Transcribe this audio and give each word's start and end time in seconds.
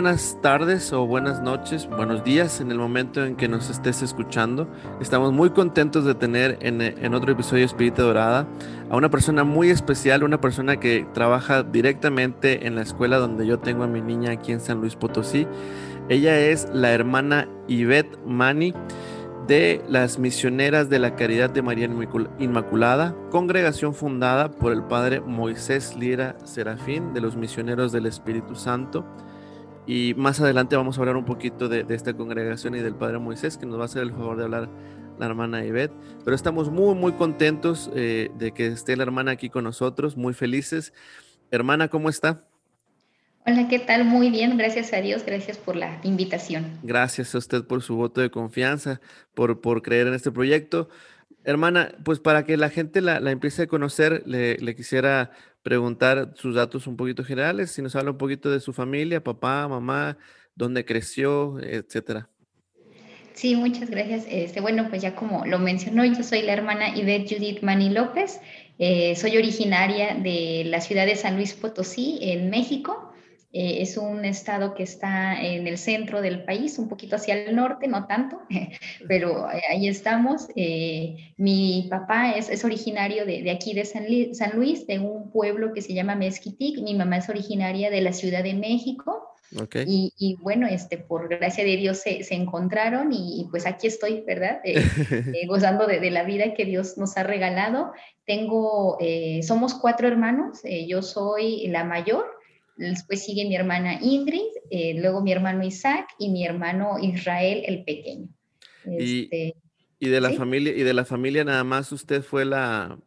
Buenas 0.00 0.38
tardes 0.40 0.94
o 0.94 1.06
buenas 1.06 1.42
noches, 1.42 1.86
buenos 1.86 2.24
días 2.24 2.62
en 2.62 2.70
el 2.70 2.78
momento 2.78 3.22
en 3.22 3.36
que 3.36 3.48
nos 3.48 3.68
estés 3.68 4.00
escuchando. 4.00 4.66
Estamos 4.98 5.34
muy 5.34 5.50
contentos 5.50 6.06
de 6.06 6.14
tener 6.14 6.56
en, 6.62 7.14
otro 7.14 7.32
episodio 7.32 7.66
Espíritu 7.66 8.00
Dorada 8.00 8.48
a 8.88 8.96
una 8.96 9.10
persona 9.10 9.44
muy 9.44 9.68
especial, 9.68 10.24
una 10.24 10.40
persona 10.40 10.80
que 10.80 11.06
trabaja 11.12 11.64
directamente 11.64 12.66
en 12.66 12.76
la 12.76 12.80
escuela 12.80 13.18
donde 13.18 13.46
yo 13.46 13.58
tengo 13.58 13.82
a 13.82 13.88
mi 13.88 14.00
niña 14.00 14.30
aquí 14.30 14.52
en 14.52 14.60
San 14.60 14.80
Luis 14.80 14.96
Potosí. 14.96 15.46
Ella 16.08 16.40
es 16.40 16.66
la 16.72 16.92
hermana 16.92 17.46
Yvette 17.68 18.18
Mani 18.24 18.72
de 19.48 19.84
las 19.86 20.18
Misioneras 20.18 20.88
de 20.88 20.98
la 20.98 21.14
Caridad 21.14 21.50
de 21.50 21.60
María 21.60 21.90
Inmaculada, 22.38 23.14
congregación 23.30 23.92
fundada 23.92 24.50
por 24.50 24.72
el 24.72 24.82
padre 24.82 25.20
Moisés 25.20 25.94
Lira 25.94 26.38
Serafín 26.44 27.12
de 27.12 27.20
los 27.20 27.36
Misioneros 27.36 27.92
del 27.92 28.06
Espíritu 28.06 28.54
Santo. 28.54 29.04
Y 29.90 30.14
más 30.14 30.40
adelante 30.40 30.76
vamos 30.76 30.96
a 30.96 31.00
hablar 31.00 31.16
un 31.16 31.24
poquito 31.24 31.68
de, 31.68 31.84
esta 31.88 32.14
congregación 32.14 32.76
y 32.76 32.78
del 32.78 32.94
padre 32.94 33.18
Moisés, 33.18 33.58
que 33.58 33.66
nos 33.66 33.76
va 33.76 33.82
a 33.82 33.84
hacer 33.86 34.02
el 34.02 34.12
favor 34.12 34.36
de 34.36 34.44
hablar 34.44 34.70
la 35.18 35.26
hermana 35.26 35.66
Ivette. 35.66 35.92
Pero 36.24 36.36
estamos 36.36 36.70
muy, 36.70 36.94
muy 36.94 37.10
contentos 37.14 37.90
eh, 37.96 38.30
de 38.38 38.52
que 38.52 38.68
esté 38.68 38.96
la 38.96 39.02
hermana 39.02 39.32
aquí 39.32 39.50
con 39.50 39.64
nosotros, 39.64 40.16
muy 40.16 40.32
felices. 40.32 40.92
Hermana, 41.50 41.88
¿cómo 41.88 42.08
está? 42.08 42.44
Hola, 43.44 43.66
¿qué 43.66 43.80
tal? 43.80 44.04
Muy 44.04 44.30
bien, 44.30 44.56
gracias 44.56 44.92
a 44.92 45.00
Dios, 45.00 45.24
gracias 45.26 45.58
por 45.58 45.74
la 45.74 46.00
invitación. 46.04 46.78
Gracias 46.84 47.34
a 47.34 47.38
usted 47.38 47.64
por 47.64 47.82
su 47.82 47.96
voto 47.96 48.20
de 48.20 48.30
confianza, 48.30 49.00
por, 49.34 49.60
por 49.60 49.82
creer 49.82 50.06
en 50.06 50.14
este 50.14 50.30
proyecto. 50.30 50.88
Hermana, 51.44 51.92
pues 52.04 52.20
para 52.20 52.44
que 52.44 52.56
la 52.56 52.70
gente 52.70 53.00
la, 53.00 53.18
empiece 53.30 53.62
a 53.62 53.66
conocer, 53.66 54.22
le, 54.26 54.74
quisiera 54.74 55.30
preguntar 55.62 56.34
sus 56.36 56.54
datos 56.54 56.86
un 56.86 56.96
poquito 56.96 57.24
generales, 57.24 57.70
si 57.70 57.82
nos 57.82 57.96
habla 57.96 58.10
un 58.10 58.18
poquito 58.18 58.50
de 58.50 58.60
su 58.60 58.72
familia, 58.72 59.22
papá, 59.22 59.66
mamá, 59.68 60.18
dónde 60.54 60.84
creció, 60.84 61.58
etcétera. 61.60 62.28
Sí, 63.32 63.56
muchas 63.56 63.88
gracias. 63.88 64.26
Este, 64.28 64.60
bueno, 64.60 64.88
pues 64.90 65.00
ya 65.00 65.14
como 65.14 65.46
lo 65.46 65.58
mencionó, 65.58 66.04
yo 66.04 66.22
soy 66.22 66.42
la 66.42 66.52
hermana 66.52 66.94
Ivette 66.94 67.34
Judith 67.34 67.62
Mani 67.62 67.88
López, 67.88 68.40
eh, 68.78 69.14
soy 69.16 69.36
originaria 69.36 70.14
de 70.14 70.64
la 70.66 70.80
ciudad 70.80 71.06
de 71.06 71.16
San 71.16 71.36
Luis 71.36 71.54
Potosí, 71.54 72.18
en 72.22 72.50
México. 72.50 73.09
Eh, 73.52 73.82
es 73.82 73.96
un 73.96 74.24
estado 74.24 74.74
que 74.74 74.84
está 74.84 75.42
en 75.42 75.66
el 75.66 75.76
centro 75.76 76.22
del 76.22 76.44
país, 76.44 76.78
un 76.78 76.88
poquito 76.88 77.16
hacia 77.16 77.34
el 77.34 77.56
norte, 77.56 77.88
no 77.88 78.06
tanto, 78.06 78.42
pero 79.08 79.50
eh, 79.50 79.60
ahí 79.70 79.88
estamos. 79.88 80.46
Eh, 80.54 81.16
mi 81.36 81.88
papá 81.90 82.32
es, 82.32 82.48
es 82.48 82.64
originario 82.64 83.26
de, 83.26 83.42
de, 83.42 83.50
aquí 83.50 83.74
de 83.74 83.84
San, 83.84 84.04
San, 84.34 84.52
Luis, 84.54 84.86
de 84.86 85.00
un 85.00 85.32
pueblo 85.32 85.72
que 85.72 85.82
se 85.82 85.94
llama 85.94 86.14
Mezquitic. 86.14 86.80
Mi 86.80 86.94
mamá 86.94 87.18
es 87.18 87.28
originaria 87.28 87.90
de 87.90 88.02
la 88.02 88.12
Ciudad 88.12 88.44
de 88.44 88.54
México. 88.54 89.26
Y, 89.84 90.12
y, 90.16 90.36
bueno, 90.36 90.68
este, 90.68 90.96
por 90.96 91.28
gracia 91.28 91.64
de 91.64 91.76
Dios 91.76 91.98
se, 91.98 92.22
se 92.22 92.36
encontraron 92.36 93.12
y, 93.12 93.48
pues 93.50 93.66
aquí 93.66 93.88
estoy, 93.88 94.20
¿verdad? 94.20 94.60
gozando 95.48 95.88
de, 95.88 95.98
de, 95.98 96.12
la 96.12 96.22
vida 96.22 96.54
que 96.54 96.64
Dios 96.64 96.96
nos 96.96 97.16
ha 97.16 97.24
regalado. 97.24 97.90
Tengo, 98.24 98.96
somos 99.42 99.74
cuatro 99.74 100.06
hermanos, 100.06 100.60
yo 100.86 101.02
soy 101.02 101.66
la 101.66 101.82
mayor, 101.82 102.30
Después 102.76 103.24
sigue 103.24 103.46
mi 103.46 103.56
hermana 103.56 103.98
Ingrid, 104.00 104.40
eh, 104.70 104.94
luego 105.00 105.22
mi 105.22 105.32
hermano 105.32 105.64
Isaac 105.64 106.08
y 106.18 106.30
mi 106.30 106.44
hermano 106.44 106.98
Israel 107.00 107.62
el 107.66 107.84
pequeño. 107.84 108.28
y, 108.86 109.24
este, 109.24 109.56
de 110.00 110.20
la 110.20 110.30
familia, 110.30 110.72
y 110.72 110.82
de 110.82 110.94
la 110.94 111.04
familia 111.04 111.44
nada 111.44 111.62
más 111.64 111.92
usted 111.92 112.22
fue 112.22 112.44
la, 112.44 112.98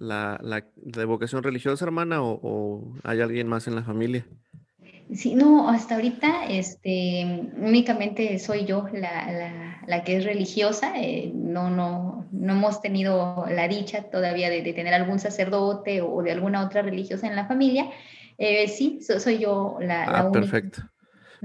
la, 0.00 0.66
de 0.76 1.04
vocación 1.04 1.42
religiosa, 1.42 1.84
hermana, 1.84 2.22
o, 2.22 2.94
hay 3.04 3.20
alguien 3.20 3.46
más 3.46 3.68
en 3.68 3.76
la 3.76 3.82
familia? 3.82 4.26
Sí, 5.12 5.34
no, 5.34 5.68
hasta 5.68 5.96
ahorita 5.96 6.46
este, 6.48 7.50
únicamente 7.56 8.38
soy 8.38 8.64
yo 8.64 8.86
la, 8.92 10.02
que 10.04 10.16
es 10.16 10.24
religiosa. 10.24 10.92
Eh, 10.96 11.32
no, 11.34 11.68
no, 11.68 12.26
no 12.30 12.52
hemos 12.52 12.80
tenido 12.80 13.44
la 13.50 13.66
dicha 13.66 14.04
todavía 14.04 14.48
de, 14.50 14.62
de, 14.62 14.72
tener 14.72 14.94
algún 14.94 15.18
sacerdote 15.18 16.00
o 16.00 16.22
de 16.22 16.30
alguna 16.30 16.64
otra 16.64 16.82
religiosa 16.82 17.26
en 17.26 17.34
la 17.34 17.46
familia. 17.46 17.90
Eh, 18.42 18.68
sí, 18.68 19.00
soy 19.02 19.38
yo 19.38 19.76
la, 19.82 20.04
ah, 20.04 20.32
Perfecto. 20.32 20.80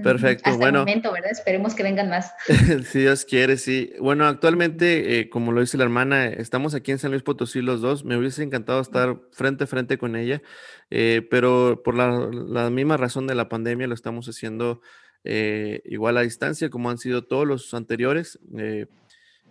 Perfecto. 0.02 0.50
Hasta 0.50 0.58
bueno, 0.58 0.80
el 0.80 0.86
momento, 0.86 1.12
¿verdad? 1.12 1.32
Esperemos 1.32 1.76
que 1.76 1.84
vengan 1.84 2.10
más. 2.10 2.32
si 2.86 3.00
Dios 3.00 3.26
quiere, 3.26 3.58
sí. 3.58 3.92
Bueno, 4.00 4.26
actualmente, 4.26 5.20
eh, 5.20 5.30
como 5.30 5.52
lo 5.52 5.60
dice 5.60 5.78
la 5.78 5.84
hermana, 5.84 6.28
estamos 6.28 6.74
aquí 6.74 6.92
en 6.92 7.00
San 7.00 7.12
Luis 7.12 7.22
Potosí 7.22 7.62
los 7.62 7.82
dos. 7.82 8.06
Me 8.06 8.18
hubiese 8.18 8.44
encantado 8.44 8.80
estar 8.80 9.18
frente 9.34 9.66
a 9.66 9.68
frente 9.68 9.98
con 9.98 10.16
ella, 10.16 10.42
eh, 10.90 11.22
pero 11.30 11.82
por 11.84 11.96
la, 11.96 12.70
misma 12.70 12.96
razón 12.96 13.28
de 13.28 13.36
la 13.36 13.50
pandemia 13.50 13.88
lo 13.88 13.94
estamos 13.94 14.28
haciendo 14.30 14.82
igual 15.24 16.18
a 16.18 16.22
distancia, 16.22 16.70
como 16.70 16.90
han 16.90 16.98
sido 16.98 17.26
todos 17.26 17.46
los 17.46 17.74
anteriores. 17.74 18.40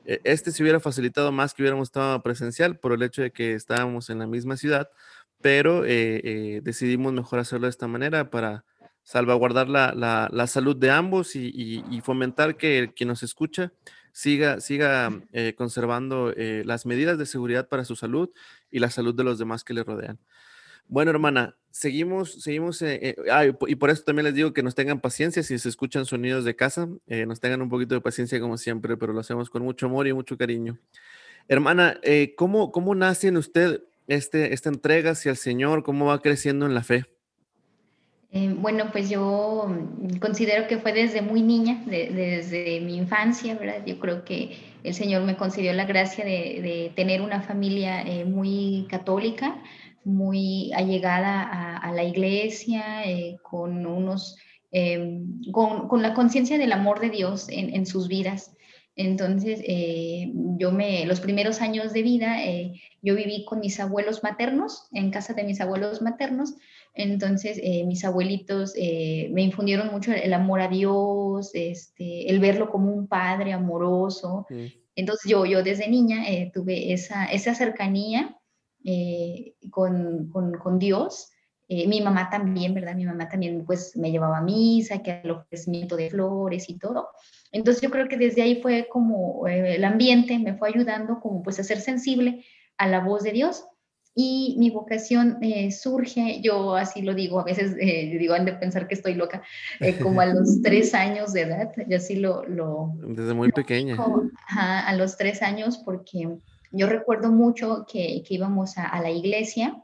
E, 0.07 0.21
este 0.25 0.51
se 0.51 0.63
hubiera 0.63 0.81
facilitado 0.81 1.33
más 1.33 1.53
que 1.53 1.63
hubiéramos 1.63 1.89
estado 1.89 2.23
presencial 2.23 2.79
por 2.79 2.93
el 2.93 3.03
hecho 3.03 3.23
de 3.23 3.33
que 3.33 3.55
estábamos 3.55 4.09
en 4.09 4.19
la 4.19 4.27
misma 4.27 4.57
ciudad, 4.57 4.89
pero 5.45 5.85
eh, 5.85 6.23
eh, 6.25 6.61
decidimos 6.65 7.13
mejor 7.13 7.39
hacerlo 7.39 7.67
de 7.67 7.71
esta 7.71 7.87
manera 7.87 8.31
para 8.31 8.65
salvaguardar 9.03 9.69
la, 9.69 10.47
salud 10.47 10.75
de 10.75 10.91
ambos 10.91 11.37
y, 11.37 12.01
fomentar 12.03 12.57
que 12.57 12.95
quien 12.97 13.09
nos 13.09 13.23
escucha 13.23 13.71
siga, 14.11 14.63
siga 14.63 15.21
eh, 15.35 15.53
conservando 15.55 16.33
las 16.65 16.87
medidas 16.87 17.19
de 17.19 17.27
seguridad 17.27 17.69
para 17.69 17.85
su 17.85 17.95
salud 17.95 18.31
y 18.71 18.79
la 18.79 18.89
salud 18.89 19.15
de 19.15 19.23
los 19.23 19.39
demás 19.39 19.65
que 19.65 19.75
le 19.75 19.85
rodean. 19.85 20.19
Bueno, 20.89 21.11
hermana, 21.11 21.59
seguimos, 21.71 22.43
seguimos, 22.43 22.83
ah, 23.31 23.45
y 23.45 23.75
por 23.75 23.91
eso 23.91 24.03
también 24.03 24.25
les 24.25 24.35
digo 24.35 24.55
que 24.55 24.63
nos 24.63 24.75
tengan 24.75 24.99
paciencia 24.99 25.43
si 25.43 25.59
se 25.59 25.69
escuchan 25.69 26.07
sonidos 26.07 26.47
de 26.47 26.57
casa, 26.57 26.89
nos 27.27 27.41
tengan 27.41 27.61
un 27.61 27.69
poquito 27.69 27.95
de 27.95 28.01
paciencia 28.01 28.41
como 28.41 28.57
siempre, 28.57 28.97
pero 28.97 29.13
lo 29.13 29.21
hacemos 29.21 29.51
con 29.51 29.63
mucho 29.63 29.85
amor 29.85 30.07
y 30.07 30.15
mucho 30.15 30.39
cariño. 30.39 30.79
Hermana, 31.49 32.01
¿cómo, 32.35 32.73
¿cómo 32.73 32.95
nace 32.95 33.29
en 33.29 33.37
usted 33.37 33.83
este, 34.07 34.55
esta 34.55 34.69
entrega 34.69 35.13
hacia 35.13 35.31
el 35.31 35.37
Señor? 35.37 35.83
¿Cómo 35.83 36.07
va 36.07 36.21
creciendo 36.21 36.67
en 36.67 36.75
la 36.75 36.83
fe? 36.83 37.07
Eh, 38.37 38.53
bueno, 38.53 38.87
pues 38.91 39.09
yo 39.09 39.69
considero 40.21 40.67
que 40.67 40.79
fue 40.79 40.93
desde 40.93 41.23
muy 41.23 41.41
niña, 41.41 41.85
desde 41.87 42.81
mi 42.81 42.97
infancia, 42.97 43.55
¿verdad? 43.55 43.85
Yo 43.87 44.01
creo 44.01 44.25
que 44.25 44.57
el 44.83 44.93
Señor 44.93 45.23
me 45.23 45.37
concedió 45.37 45.73
la 45.73 45.85
gracia 45.85 46.25
de, 46.25 46.91
tener 46.97 47.23
una 47.23 47.43
familia 47.43 48.03
eh, 48.03 48.25
muy 48.25 48.89
católica, 48.91 49.63
muy 50.05 50.73
allegada 50.73 51.77
a, 51.77 51.93
la 51.93 52.03
iglesia, 52.03 53.05
eh, 53.05 53.37
con 53.41 53.87
unos, 53.87 54.37
em, 54.73 55.41
con, 55.53 56.03
la 56.03 56.13
conciencia 56.13 56.59
del 56.59 56.73
amor 56.73 56.99
de 56.99 57.11
Dios 57.11 57.49
en, 57.49 57.73
en 57.73 57.87
sus 57.87 58.09
vidas. 58.09 58.51
Entonces, 58.97 59.61
eh, 59.65 60.33
yo 60.57 60.71
me, 60.71 61.05
los 61.07 61.21
primeros 61.21 61.61
años 61.61 61.93
de 61.93 62.03
vida, 62.03 62.45
eh, 62.45 62.81
yo 63.03 63.17
viví 63.17 63.45
con 63.45 63.59
mis 63.59 63.81
abuelos 63.81 64.23
maternos, 64.23 64.89
en 64.93 65.11
casa 65.11 65.35
de 65.35 65.43
mis 65.43 65.61
abuelos 65.61 66.01
maternos. 66.01 66.55
Entonces, 66.95 67.59
eh, 67.61 67.85
mis 67.85 68.05
abuelitos 68.05 68.75
me 68.77 69.43
infundieron 69.43 69.91
mucho 69.91 70.13
el 70.13 70.33
amor 70.33 70.61
a 70.61 70.69
Dios, 70.69 71.51
este, 71.55 72.31
el 72.31 72.39
verlo 72.39 72.71
como 72.71 72.93
un 72.93 73.09
padre 73.09 73.53
amoroso. 73.53 74.47
Entonces, 74.95 75.29
yo, 75.29 75.45
yo 75.45 75.65
desde 75.65 75.89
niña 75.89 76.23
tuve 76.53 76.93
esa, 76.93 77.25
esa 77.27 77.53
cercanía 77.57 78.39
con, 79.71 80.29
con, 80.31 80.53
con, 80.53 80.79
Dios. 80.79 81.33
Mi 81.69 82.01
mamá 82.01 82.29
también, 82.31 82.75
¿verdad? 82.75 82.95
Mi 82.95 83.07
mamá 83.07 83.29
también, 83.29 83.65
pues, 83.65 83.97
me 83.97 84.11
llevaba 84.11 84.39
a 84.39 84.43
misa, 84.43 85.03
que 85.03 85.13
al 85.13 85.31
ofrecimiento 85.31 85.97
de 85.97 86.11
flores 86.11 86.69
y 86.69 86.79
todo. 86.79 87.09
Entonces 87.55 87.81
yo 87.83 87.91
creo 87.91 88.09
que 88.09 88.17
desde 88.17 88.43
ahí 88.43 88.61
fue 88.61 88.89
como 88.91 89.47
eh, 89.47 89.77
el 89.77 89.85
ambiente 89.85 90.39
me 90.41 90.55
fue 90.55 90.71
ayudando 90.71 91.21
como 91.21 91.41
pues 91.43 91.61
a 91.61 91.65
ser 91.65 91.81
sensible 91.81 92.45
a 92.77 92.89
la 92.89 92.99
voz 92.99 93.23
de 93.23 93.31
Dios 93.31 93.65
y 94.13 94.57
mi 94.59 94.71
vocación 94.71 95.39
eh, 95.41 95.71
surge, 95.71 96.41
yo 96.41 96.75
así 96.75 97.03
lo 97.03 97.15
digo, 97.15 97.39
a 97.39 97.45
veces 97.45 97.77
eh, 97.81 98.17
digo, 98.19 98.35
han 98.35 98.45
de 98.45 98.55
pensar 98.55 98.89
que 98.89 98.95
estoy 98.95 99.15
loca, 99.15 99.43
como 100.03 100.21
a 100.21 100.27
los 100.27 100.61
tres 100.63 100.95
años 100.95 101.33
de 101.33 101.43
edad, 101.43 101.73
yo 101.89 101.97
así 101.97 102.17
lo... 102.17 102.45
lo 102.45 102.93
Desde 103.09 103.35
muy 103.35 103.51
pequeña. 103.51 103.97
a 104.49 104.95
los 104.97 105.17
tres 105.17 105.43
años, 105.43 105.79
porque 105.79 106.29
yo 106.71 106.87
recuerdo 106.87 107.31
mucho 107.31 107.87
que, 107.91 108.23
que 108.27 108.35
íbamos 108.35 108.79
a, 108.79 108.87
a, 108.87 109.01
la 109.01 109.11
iglesia 109.11 109.84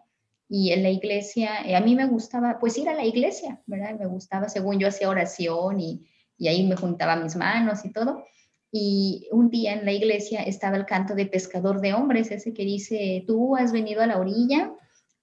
y 0.53 0.73
en 0.73 0.83
la 0.83 0.91
iglesia, 0.91 1.61
a 1.77 1.81
mí 1.81 1.95
me 1.95 2.07
gustaba 2.07 2.59
pues 2.59 2.77
ir 2.77 2.89
a 2.89 2.95
la 2.95 3.05
iglesia, 3.05 3.63
¿verdad? 3.67 3.97
Me 3.97 4.07
gustaba, 4.07 4.49
según 4.49 4.81
yo 4.81 4.89
hacía 4.89 5.09
oración 5.09 5.79
y, 5.79 6.05
y 6.37 6.49
ahí 6.49 6.67
me 6.67 6.75
juntaba 6.75 7.15
mis 7.15 7.37
manos 7.37 7.85
y 7.85 7.93
todo. 7.93 8.25
Y 8.73 9.29
un 9.31 9.49
día 9.49 9.75
en 9.75 9.85
la 9.85 9.93
iglesia 9.93 10.43
estaba 10.43 10.77
el 10.77 10.87
canto 10.87 11.15
de 11.15 11.27
pescador 11.27 11.81
de 11.81 11.95
hombres, 11.95 12.33
ese 12.33 12.53
que 12.53 12.65
dice, 12.65 13.23
tú 13.29 13.55
has 13.55 13.71
venido 13.71 14.03
a 14.03 14.09
la 14.09 14.19
orilla, 14.19 14.73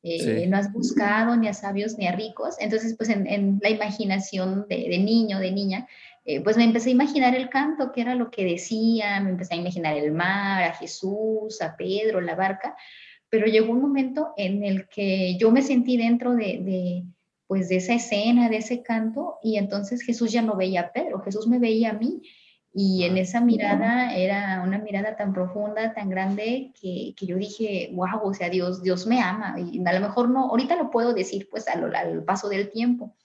eh, 0.02 0.48
no 0.48 0.56
has 0.56 0.72
buscado 0.72 1.36
ni 1.36 1.50
a 1.50 1.54
sabios 1.54 1.98
ni 1.98 2.08
a 2.08 2.14
ricos. 2.14 2.56
Entonces, 2.60 2.96
pues 2.96 3.10
en, 3.10 3.60
la 3.62 3.70
imaginación 3.70 4.66
de, 4.70 4.98
niño, 4.98 5.40
de 5.40 5.52
niña, 5.52 5.88
eh, 6.24 6.40
pues 6.40 6.56
me 6.56 6.64
empecé 6.64 6.90
a 6.90 6.94
imaginar 6.94 7.36
el 7.36 7.50
canto, 7.50 7.92
que 7.92 8.00
era 8.00 8.16
lo 8.16 8.32
que 8.32 8.46
decía, 8.46 9.20
me 9.20 9.32
empecé 9.32 9.56
a 9.56 9.58
imaginar 9.58 9.98
el 9.98 10.14
mar, 10.14 10.64
a 10.64 10.74
Jesús, 10.74 11.62
a 11.62 11.76
Pedro, 11.76 12.22
la 12.22 12.36
barca, 12.36 12.78
pero 13.30 13.48
llegó 13.48 13.72
un 13.72 13.82
momento 13.82 14.34
en 14.38 14.64
el 14.64 14.88
que 14.88 15.38
yo 15.38 15.52
me 15.52 15.62
sentí 15.62 15.98
dentro 15.98 16.36
de 16.36 17.04
pues 17.48 17.70
de 17.70 17.78
esa 17.78 17.94
escena, 17.94 18.50
de 18.50 18.58
ese 18.58 18.84
canto, 18.84 19.38
y 19.42 19.58
entonces 19.58 20.04
Jesús 20.04 20.32
ya 20.32 20.42
no 20.42 20.58
veía 20.58 20.82
a 20.82 20.92
Pedro, 20.92 21.22
Jesús 21.22 21.48
me 21.48 21.60
veía 21.60 21.92
a 21.92 21.94
mí, 21.94 22.22
y 22.74 23.06
en 23.06 23.18
esa 23.18 23.42
mirada 23.42 24.16
era 24.16 24.62
una 24.64 24.78
mirada 24.78 25.16
tan 25.16 25.34
profunda, 25.34 25.94
tan 25.94 26.10
grande, 26.10 26.74
que, 26.80 27.16
que, 27.18 27.26
yo 27.26 27.38
dije, 27.38 27.90
wow, 27.94 28.20
o 28.22 28.34
sea, 28.34 28.50
Dios, 28.50 28.84
Dios 28.84 29.08
me 29.08 29.20
ama. 29.20 29.56
Y 29.60 29.82
a 29.84 29.94
lo 29.94 30.02
mejor 30.02 30.30
no, 30.30 30.50
ahorita 30.50 30.76
lo 30.76 30.92
puedo 30.92 31.14
decir 31.14 31.48
pues 31.50 31.68
al, 31.68 31.96
al 31.96 32.24
paso 32.24 32.50
del 32.50 32.70
tiempo, 32.70 33.16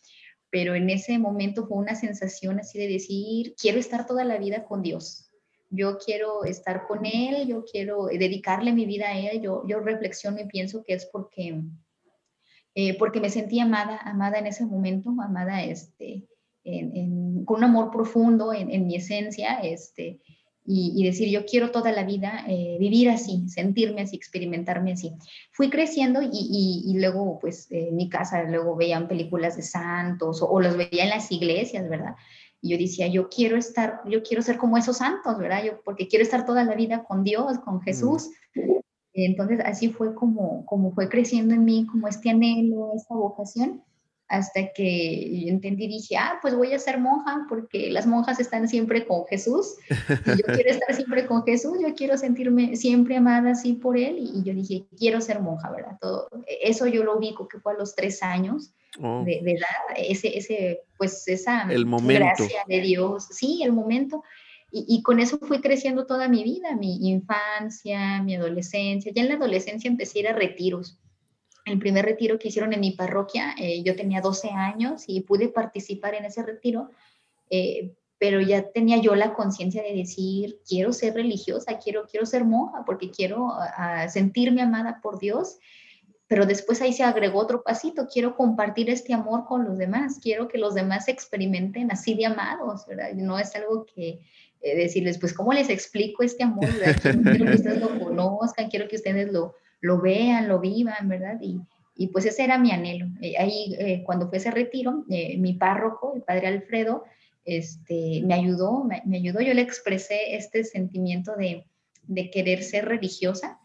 pero 0.49 0.75
en 0.75 0.89
ese 0.89 1.19
momento 1.19 1.67
fue 1.67 1.77
una 1.77 1.97
sensación 1.97 2.61
así 2.61 2.79
de 2.79 2.89
decir, 2.89 3.55
quiero 3.61 3.79
estar 3.79 4.07
toda 4.07 4.25
la 4.25 4.39
vida 4.39 4.65
con 4.65 4.83
Dios. 4.83 5.32
Yo 5.75 5.99
quiero 5.99 6.45
estar 6.45 6.87
con 6.87 7.07
Él, 7.07 7.49
yo 7.49 7.65
quiero 7.65 8.07
dedicarle 8.07 8.73
mi 8.73 8.85
vida 8.85 9.09
a 9.09 9.19
Él. 9.19 9.41
Yo, 9.41 9.65
yo 9.67 9.81
reflexiono 9.81 10.39
y 10.39 10.45
pienso 10.45 10.85
que 10.85 10.93
es 10.93 11.07
porque, 11.07 11.63
eh, 12.75 12.99
porque 12.99 13.21
me 13.21 13.31
sentí 13.31 13.59
amada, 13.59 13.99
amada 14.05 14.39
en 14.39 14.47
ese 14.47 14.67
momento, 14.67 15.11
amada 15.19 15.65
este, 15.65 16.29
con 17.45 17.57
un 17.57 17.65
amor 17.65 17.91
profundo 17.91 18.53
en, 18.53 18.87
mi 18.87 18.97
esencia, 18.97 19.61
este, 19.63 20.21
y, 20.65 21.05
decir, 21.05 21.29
yo 21.29 21.45
quiero 21.45 21.73
toda 21.73 21.91
la 21.91 22.05
vida 22.05 22.45
eh, 22.47 22.77
vivir 22.79 23.11
así, 23.11 23.49
sentirme 23.49 24.03
así, 24.03 24.15
experimentarme 24.15 24.93
así. 24.93 25.13
Fui 25.51 25.71
creciendo 25.71 26.21
y, 26.23 26.95
luego, 26.99 27.39
pues, 27.41 27.67
en 27.71 27.97
mi 27.97 28.09
casa, 28.09 28.45
luego 28.45 28.77
veían 28.77 29.09
películas 29.09 29.57
de 29.57 29.63
santos 29.63 30.41
o, 30.41 30.61
los 30.61 30.77
veía 30.77 31.05
en 31.05 31.11
las 31.11 31.33
iglesias, 31.33 31.89
¿verdad? 31.89 32.15
Y 32.63 32.71
yo 32.71 32.79
decía, 32.79 33.09
yo 33.09 33.29
quiero 33.29 33.57
estar, 33.57 34.01
yo 34.09 34.23
quiero 34.23 34.43
ser 34.43 34.57
como 34.57 34.79
esos 34.79 34.97
santos, 34.99 35.37
¿verdad? 35.37 35.65
Yo, 35.65 35.83
porque 35.85 36.09
quiero 36.09 36.23
estar 36.23 36.47
toda 36.47 36.65
la 36.65 36.75
vida 36.75 37.05
con 37.05 37.25
Dios, 37.25 37.59
con 37.59 37.83
Jesús. 37.83 38.31
Entonces, 39.13 39.61
así 39.65 39.91
fue 39.91 40.15
como, 40.15 40.65
como 40.65 40.93
fue 40.93 41.09
creciendo 41.09 41.55
en 41.55 41.65
mí, 41.65 41.87
como 41.87 42.09
este 42.09 42.31
anhelo, 42.31 42.93
esta 42.95 43.15
vocación 43.15 43.83
hasta 44.33 44.73
que 44.73 45.47
entendí, 45.47 45.87
dije, 45.89 46.17
ah, 46.17 46.39
pues 46.41 46.57
voy 46.57 46.73
a 46.73 46.79
ser 46.79 46.99
monja 46.99 47.45
porque 47.51 47.91
las 47.91 48.07
monjas 48.07 48.41
están 48.41 48.67
siempre 48.67 49.07
con 49.07 49.27
Jesús. 49.27 49.75
Y 49.91 50.31
yo 50.31 50.55
quiero 50.55 50.71
estar 50.71 50.95
siempre 50.95 51.27
con 51.27 51.45
Jesús, 51.45 51.77
yo 51.83 51.95
quiero 51.95 52.17
sentirme 52.17 52.75
siempre 52.77 53.19
amada 53.19 53.51
así 53.51 53.75
por 53.75 53.99
Él. 53.99 54.17
Y 54.19 54.43
yo 54.43 54.55
dije, 54.55 54.87
quiero 54.97 55.21
ser 55.21 55.41
monja, 55.41 55.71
¿verdad? 55.71 55.99
Todo, 56.01 56.29
eso 56.63 56.87
yo 56.87 57.05
lo 57.05 57.19
ubico 57.19 57.47
que 57.47 57.61
fue 57.61 57.75
a 57.75 57.77
los 57.77 57.95
tres 57.95 58.23
años 58.23 58.73
oh. 59.01 59.23
de, 59.25 59.39
edad, 59.39 59.97
ese, 59.97 60.37
ese, 60.37 60.83
pues 60.99 61.27
esa 61.29 61.63
el 61.71 61.87
momento. 61.87 62.25
gracia 62.25 62.63
de 62.67 62.81
Dios, 62.81 63.29
sí, 63.31 63.63
el 63.63 63.73
momento. 63.73 64.23
Y, 64.71 64.87
y, 64.89 65.03
con 65.03 65.21
eso 65.21 65.39
fui 65.39 65.61
creciendo 65.61 66.07
toda 66.07 66.29
mi 66.29 66.43
vida, 66.45 66.75
mi 66.75 67.11
infancia, 67.11 68.23
mi 68.23 68.37
adolescencia. 68.37 69.13
Ya 69.15 69.23
en 69.23 69.29
la 69.29 69.35
adolescencia 69.35 69.89
empecé 69.89 70.19
a 70.19 70.23
ir 70.23 70.29
a 70.29 70.33
retiros 70.33 70.99
el 71.65 71.79
primer 71.79 72.05
retiro 72.05 72.39
que 72.39 72.49
hicieron 72.49 72.73
en 72.73 72.81
mi 72.81 72.93
parroquia, 72.93 73.55
eh, 73.59 73.83
yo 73.83 73.95
tenía 73.95 74.21
12 74.21 74.51
años 74.51 75.05
y 75.07 75.21
pude 75.21 75.49
participar 75.49 76.15
en 76.15 76.25
ese 76.25 76.43
retiro, 76.43 76.91
eh, 77.51 77.95
pero 78.19 78.41
ya 78.41 78.71
tenía 78.71 78.99
yo 78.99 79.15
la 79.15 79.35
conciencia 79.35 79.83
de 79.83 79.95
decir, 79.95 80.61
quiero 80.67 80.93
ser 80.93 81.15
religiosa, 81.15 81.79
quiero, 81.79 82.07
quiero 82.07 82.27
ser 82.27 82.45
monja, 82.45 82.85
porque 82.87 83.11
quiero 83.11 83.49
sentirme 84.09 84.63
amada 84.63 85.01
por 85.03 85.19
Dios, 85.19 85.59
pero 86.33 86.47
después 86.47 86.81
ahí 86.81 86.95
se 86.95 87.03
agregó 87.03 87.41
otro 87.41 87.63
pasito, 87.63 88.09
quiero 88.11 88.35
compartir 88.35 88.89
este 88.89 89.13
amor 89.13 89.45
con 89.45 89.67
los 89.67 89.77
demás, 89.77 90.19
quiero 90.19 90.49
que 90.49 90.57
los 90.57 90.73
demás 90.75 91.09
experimenten 91.09 91.93
así 91.93 92.15
de 92.15 92.25
amados, 92.25 92.87
¿verdad? 92.87 93.13
No 93.13 93.39
es 93.39 93.55
algo 93.55 93.85
que, 93.85 94.19
eh, 94.63 94.75
decirles, 94.75 95.19
pues, 95.19 95.35
¿cómo 95.35 95.53
les 95.53 95.69
explico 95.69 96.23
este 96.23 96.43
amor? 96.43 96.65
Quiero 97.03 97.45
que 97.45 97.55
ustedes 97.55 97.79
lo 97.83 97.99
conozcan, 97.99 98.71
quiero 98.71 98.89
que 98.89 98.97
ustedes 98.97 99.31
lo, 99.31 99.57
lo 99.83 100.01
vean, 100.01 100.49
lo 100.49 100.59
vivan, 100.59 101.07
¿verdad? 101.07 101.37
Y, 101.43 101.61
y 101.97 102.07
pues 102.07 102.25
ese 102.25 102.45
era 102.45 102.57
mi 102.57 102.71
anhelo. 102.71 103.09
Eh, 103.21 103.35
ahí, 103.39 103.77
eh, 103.79 104.03
cuando 104.03 104.31
fue 104.31 104.39
ese 104.39 104.51
retiro, 104.51 105.05
eh, 105.11 105.37
mi 105.37 105.53
párroco, 105.53 106.15
el 106.17 106.23
padre 106.23 106.47
Alfredo, 106.47 107.05
este, 107.45 108.23
me 108.25 108.33
ayudó, 108.33 108.85
me, 108.85 109.03
ayudó, 109.19 109.43
yo 109.43 109.53
le 109.53 109.61
expresé 109.61 110.35
este 110.35 110.65
sentimiento 110.65 111.37
de, 111.37 111.67
de 112.05 112.31
querer 112.31 112.63
ser 112.63 112.87
religiosa 112.87 113.59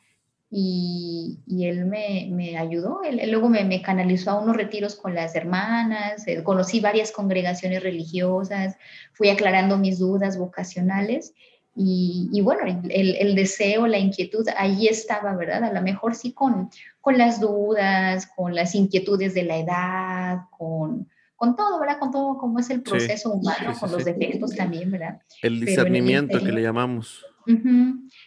y, 0.49 1.39
y 1.45 1.65
él 1.65 1.85
me, 1.85 2.29
me 2.31 2.57
ayudó, 2.57 3.01
él, 3.03 3.19
luego 3.29 3.49
me, 3.49 3.65
me, 3.65 3.81
canalizó 3.81 4.31
a 4.31 4.39
unos 4.39 4.55
retiros 4.55 4.95
con 4.95 5.13
las 5.13 5.35
hermanas, 5.35 6.25
conocí 6.43 6.79
varias 6.79 7.11
congregaciones 7.11 7.83
religiosas, 7.83 8.77
fui 9.11 9.29
aclarando 9.29 9.77
mis 9.77 9.99
dudas 9.99 10.37
vocacionales 10.37 11.33
y, 11.79 12.41
bueno, 12.41 12.61
el, 12.89 13.15
el, 13.15 13.35
deseo, 13.35 13.85
la 13.85 13.99
inquietud, 13.99 14.47
ahí 14.57 14.87
estaba, 14.87 15.35
¿verdad? 15.35 15.63
A 15.63 15.73
lo 15.73 15.81
mejor 15.83 16.15
sí 16.15 16.33
con, 16.33 16.71
con 17.01 17.19
las 17.19 17.39
dudas, 17.39 18.25
con 18.35 18.55
las 18.55 18.73
inquietudes 18.73 19.35
de 19.35 19.43
la 19.43 19.57
edad, 19.57 20.39
con, 20.57 21.07
con 21.35 21.55
todo, 21.55 21.79
¿verdad? 21.79 21.99
Con 21.99 22.09
todo 22.09 22.35
como 22.39 22.57
es 22.57 22.71
el 22.71 22.81
proceso 22.81 23.31
humano, 23.31 23.75
con 23.79 23.91
los 23.91 24.05
defectos 24.05 24.55
también, 24.55 24.89
¿verdad? 24.89 25.21
El 25.43 25.59
discernimiento 25.59 26.39
que 26.39 26.51
le 26.51 26.63
llamamos. 26.63 27.23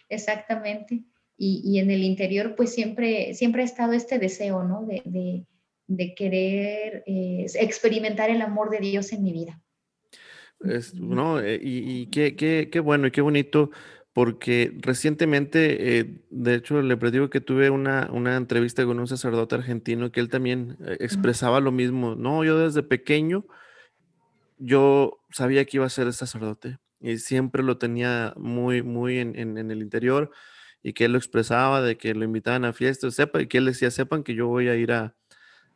exactamente. 0.07 1.03
Y, 1.43 1.61
y, 1.65 1.79
en 1.79 1.89
el 1.89 2.03
interior, 2.03 2.53
pues 2.55 2.71
siempre, 2.71 3.33
siempre 3.33 3.63
ha 3.63 3.65
estado 3.65 3.93
este 3.93 4.19
deseo, 4.19 4.63
¿no? 4.63 4.85
De, 4.85 5.01
de, 5.05 5.47
de 5.87 6.13
querer 6.13 7.03
eh, 7.07 7.47
experimentar 7.55 8.29
el 8.29 8.43
amor 8.43 8.69
de 8.69 8.77
Dios 8.77 9.11
en 9.11 9.23
mi 9.23 9.33
vida. 9.33 9.59
Es, 10.59 10.93
no, 10.93 11.39
eh, 11.39 11.59
y, 11.59 12.05
qué, 12.11 12.35
qué, 12.35 12.69
qué, 12.71 12.79
bueno 12.79 13.07
y 13.07 13.11
qué 13.11 13.21
bonito, 13.21 13.71
porque 14.13 14.71
recientemente, 14.81 15.97
eh, 15.97 16.21
de 16.29 16.53
hecho, 16.53 16.79
le 16.83 16.95
predigo 16.95 17.31
que 17.31 17.41
tuve 17.41 17.71
una, 17.71 18.09
una, 18.11 18.35
entrevista 18.35 18.85
con 18.85 18.99
un 18.99 19.07
sacerdote 19.07 19.55
argentino 19.55 20.11
que 20.11 20.19
él 20.19 20.29
también 20.29 20.77
eh, 20.85 20.97
expresaba 20.99 21.59
lo 21.59 21.71
mismo. 21.71 22.13
No, 22.13 22.43
yo 22.43 22.59
desde 22.59 22.83
pequeño, 22.83 23.45
yo 24.59 25.23
sabía 25.31 25.65
que 25.65 25.77
iba 25.77 25.87
a 25.87 25.89
ser 25.89 26.13
sacerdote 26.13 26.77
y 26.99 27.17
siempre 27.17 27.63
lo 27.63 27.79
tenía 27.79 28.33
muy, 28.37 28.83
muy 28.83 29.17
en, 29.17 29.35
en, 29.35 29.71
el 29.71 29.81
interior 29.81 30.29
y 30.83 30.93
que 30.93 31.05
él 31.05 31.13
lo 31.13 31.17
expresaba 31.17 31.81
de 31.81 31.97
que 31.97 32.13
lo 32.13 32.25
invitaban 32.25 32.65
a 32.65 32.73
fiestas, 32.73 33.15
sepa, 33.15 33.41
y 33.41 33.47
que 33.47 33.59
él 33.59 33.65
decía, 33.65 33.91
sepan 33.91 34.23
que 34.23 34.35
yo 34.35 34.47
voy 34.47 34.67
a 34.69 34.75
ir 34.75 34.91
a, 34.91 35.15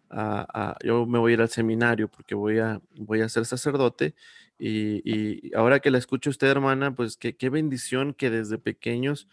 a, 0.10 0.78
yo 0.84 1.06
me 1.06 1.20
voy 1.20 1.32
a 1.32 1.36
ir 1.36 1.42
al 1.42 1.50
seminario 1.50 2.10
porque 2.10 2.36
voy 2.36 2.60
a, 2.60 2.82
voy 2.96 3.22
a 3.22 3.30
ser 3.30 3.46
sacerdote 3.46 4.16
y, 4.58 5.54
ahora 5.56 5.80
que 5.80 5.92
la 5.92 5.98
escucho 5.98 6.30
usted, 6.30 6.48
hermana, 6.48 6.96
pues 6.96 7.18
qué, 7.18 7.36
qué 7.36 7.50
bendición 7.50 8.14
que 8.14 8.30
desde 8.30 8.58
pequeños 8.58 9.28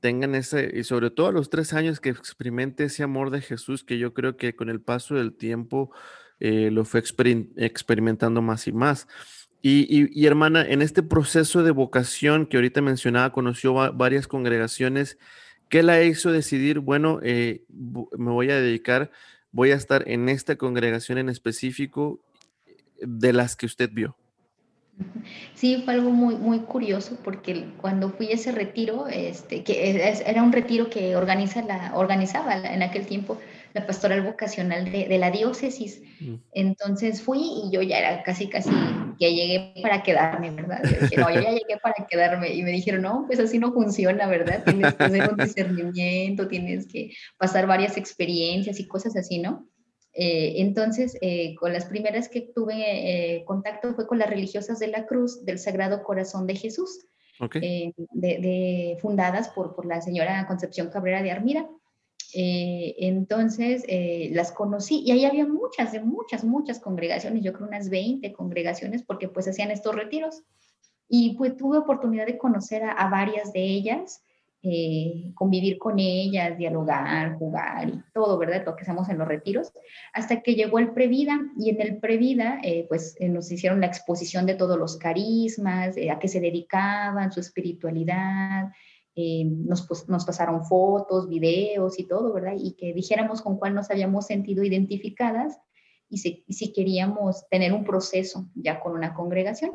tengan 0.00 0.34
ese, 0.34 0.70
y 0.74 0.84
sobre 0.84 1.10
todo 1.10 1.28
a 1.28 1.32
los 1.32 1.50
tres 1.50 1.72
años 1.72 2.00
que 2.00 2.10
experimente 2.10 2.84
ese 2.84 3.02
amor 3.02 3.30
de 3.30 3.40
Jesús, 3.42 3.84
que 3.84 3.98
yo 3.98 4.14
creo 4.14 4.36
que 4.36 4.56
con 4.56 4.70
el 4.70 4.80
paso 4.80 5.14
del 5.16 5.34
tiempo 5.34 5.90
eh, 6.38 6.70
lo 6.70 6.84
fue 6.84 7.00
experimentando 7.00 8.42
más 8.42 8.66
y 8.66 8.72
más. 8.72 9.08
Y, 9.62 10.08
y, 10.18 10.26
hermana, 10.26 10.64
en 10.66 10.80
este 10.80 11.02
proceso 11.02 11.62
de 11.62 11.70
vocación 11.70 12.46
que 12.46 12.56
ahorita 12.56 12.80
mencionaba, 12.80 13.30
conoció 13.30 13.74
varias 13.92 14.26
congregaciones, 14.26 15.18
¿qué 15.68 15.82
la 15.82 16.02
hizo 16.02 16.32
decidir, 16.32 16.78
bueno, 16.78 17.20
eh, 17.22 17.64
me 17.68 18.30
voy 18.30 18.50
a 18.50 18.60
dedicar, 18.60 19.10
voy 19.52 19.72
a 19.72 19.76
estar 19.76 20.08
en 20.08 20.30
esta 20.30 20.56
congregación 20.56 21.18
en 21.18 21.28
específico 21.28 22.20
de 23.02 23.34
las 23.34 23.54
que 23.54 23.66
usted 23.66 23.90
vio? 23.92 24.16
Sí, 25.54 25.82
fue 25.84 25.94
algo 25.94 26.10
muy, 26.10 26.36
muy 26.36 26.60
curioso 26.60 27.18
porque 27.22 27.66
cuando 27.80 28.10
fui 28.10 28.28
a 28.28 28.34
ese 28.34 28.52
retiro, 28.52 29.08
este, 29.08 29.62
que 29.62 30.14
era 30.26 30.42
un 30.42 30.52
retiro 30.52 30.90
que 30.90 31.16
organiza 31.16 31.62
la, 31.62 31.92
organizaba 31.94 32.56
en 32.56 32.82
aquel 32.82 33.06
tiempo 33.06 33.38
la 33.72 33.86
pastoral 33.86 34.22
vocacional 34.22 34.90
de, 34.90 35.18
la 35.18 35.30
diócesis. 35.30 36.02
Mm. 36.20 36.34
Entonces 36.52 37.22
fui 37.22 37.40
y 37.40 37.70
yo 37.72 37.82
ya 37.82 37.98
era 37.98 38.22
casi, 38.22 38.48
casi 38.48 38.70
que 39.18 39.34
llegué 39.34 39.74
para 39.82 40.02
quedarme, 40.02 40.50
¿verdad? 40.50 40.82
Yo 41.10 41.20
no, 41.20 41.30
yo 41.30 41.40
ya 41.40 41.50
llegué 41.50 41.78
para 41.82 42.06
quedarme. 42.08 42.54
Y 42.54 42.62
me 42.62 42.70
dijeron, 42.70 43.02
no, 43.02 43.24
pues 43.26 43.38
así 43.38 43.58
no 43.58 43.72
funciona, 43.72 44.26
¿verdad? 44.26 44.64
Tienes 44.64 44.94
que 44.94 45.04
hacer 45.04 45.30
un 45.30 45.36
discernimiento, 45.36 46.48
tienes 46.48 46.86
que 46.86 47.12
pasar 47.38 47.66
varias 47.66 47.96
experiencias 47.96 48.80
y 48.80 48.86
cosas 48.86 49.16
así, 49.16 49.38
¿no? 49.38 49.68
Eh, 50.12 50.54
entonces, 50.60 51.16
eh, 51.20 51.54
con 51.54 51.72
las 51.72 51.84
primeras 51.84 52.28
que 52.28 52.50
tuve 52.54 53.36
eh, 53.36 53.44
contacto 53.44 53.94
fue 53.94 54.06
con 54.06 54.18
las 54.18 54.28
religiosas 54.28 54.78
de 54.78 54.88
la 54.88 55.06
Cruz 55.06 55.44
del 55.44 55.58
Sagrado 55.58 56.02
Corazón 56.02 56.46
de 56.46 56.56
Jesús, 56.56 57.06
de, 58.12 58.98
fundadas 59.00 59.48
por, 59.50 59.74
por, 59.74 59.86
la 59.86 60.02
señora 60.02 60.46
Concepción 60.46 60.90
Cabrera 60.90 61.22
de 61.22 61.30
Armira. 61.30 61.66
Entonces, 62.34 63.84
las 64.32 64.52
conocí 64.52 65.02
y 65.04 65.10
ahí 65.10 65.24
había 65.24 65.46
muchas, 65.46 65.92
de 65.92 66.00
muchas, 66.00 66.44
muchas 66.44 66.80
congregaciones, 66.80 67.42
yo 67.42 67.52
creo 67.52 67.68
unas 67.68 67.90
20 67.90 68.32
congregaciones, 68.32 69.02
porque 69.02 69.28
pues 69.28 69.48
hacían 69.48 69.70
estos 69.70 69.94
retiros. 69.94 70.42
Y 71.12 71.34
pues 71.36 71.56
tuve 71.56 71.76
oportunidad 71.76 72.24
de 72.24 72.38
conocer 72.38 72.84
a, 72.84 73.08
varias 73.08 73.52
de 73.52 73.64
ellas. 73.64 74.22
Eh, 74.62 75.32
convivir 75.34 75.78
con 75.78 75.98
ellas, 75.98 76.58
dialogar, 76.58 77.36
jugar 77.38 77.88
y 77.88 78.02
todo, 78.12 78.36
¿verdad? 78.36 78.62
Lo 78.66 78.76
que 78.76 78.82
hacemos 78.82 79.08
en 79.08 79.16
los 79.16 79.26
retiros, 79.26 79.72
hasta 80.12 80.42
que 80.42 80.54
llegó 80.54 80.78
el 80.78 80.90
Previda 80.90 81.40
y 81.58 81.70
en 81.70 81.80
el 81.80 81.96
Previda 81.96 82.60
eh, 82.62 82.84
pues 82.86 83.16
eh, 83.20 83.30
nos 83.30 83.50
hicieron 83.50 83.80
la 83.80 83.86
exposición 83.86 84.44
de 84.44 84.56
todos 84.56 84.78
los 84.78 84.98
carismas, 84.98 85.96
a 85.96 86.18
qué 86.18 86.28
se 86.28 86.40
dedicaban, 86.40 87.32
su 87.32 87.40
espiritualidad, 87.40 88.70
nos, 89.16 89.86
pues, 89.86 90.08
nos 90.08 90.24
pasaron 90.24 90.64
fotos, 90.64 91.28
videos 91.28 91.98
y 91.98 92.06
todo, 92.06 92.32
¿verdad? 92.32 92.54
Y 92.58 92.72
que 92.72 92.92
dijéramos 92.92 93.42
con 93.42 93.58
cuál 93.58 93.74
nos 93.74 93.90
habíamos 93.90 94.26
sentido 94.26 94.64
identificadas 94.64 95.58
y 96.08 96.18
si, 96.18 96.44
si 96.48 96.72
queríamos 96.72 97.48
tener 97.48 97.72
un 97.72 97.84
proceso 97.84 98.48
ya 98.54 98.80
con 98.80 98.92
una 98.92 99.14
congregación. 99.14 99.72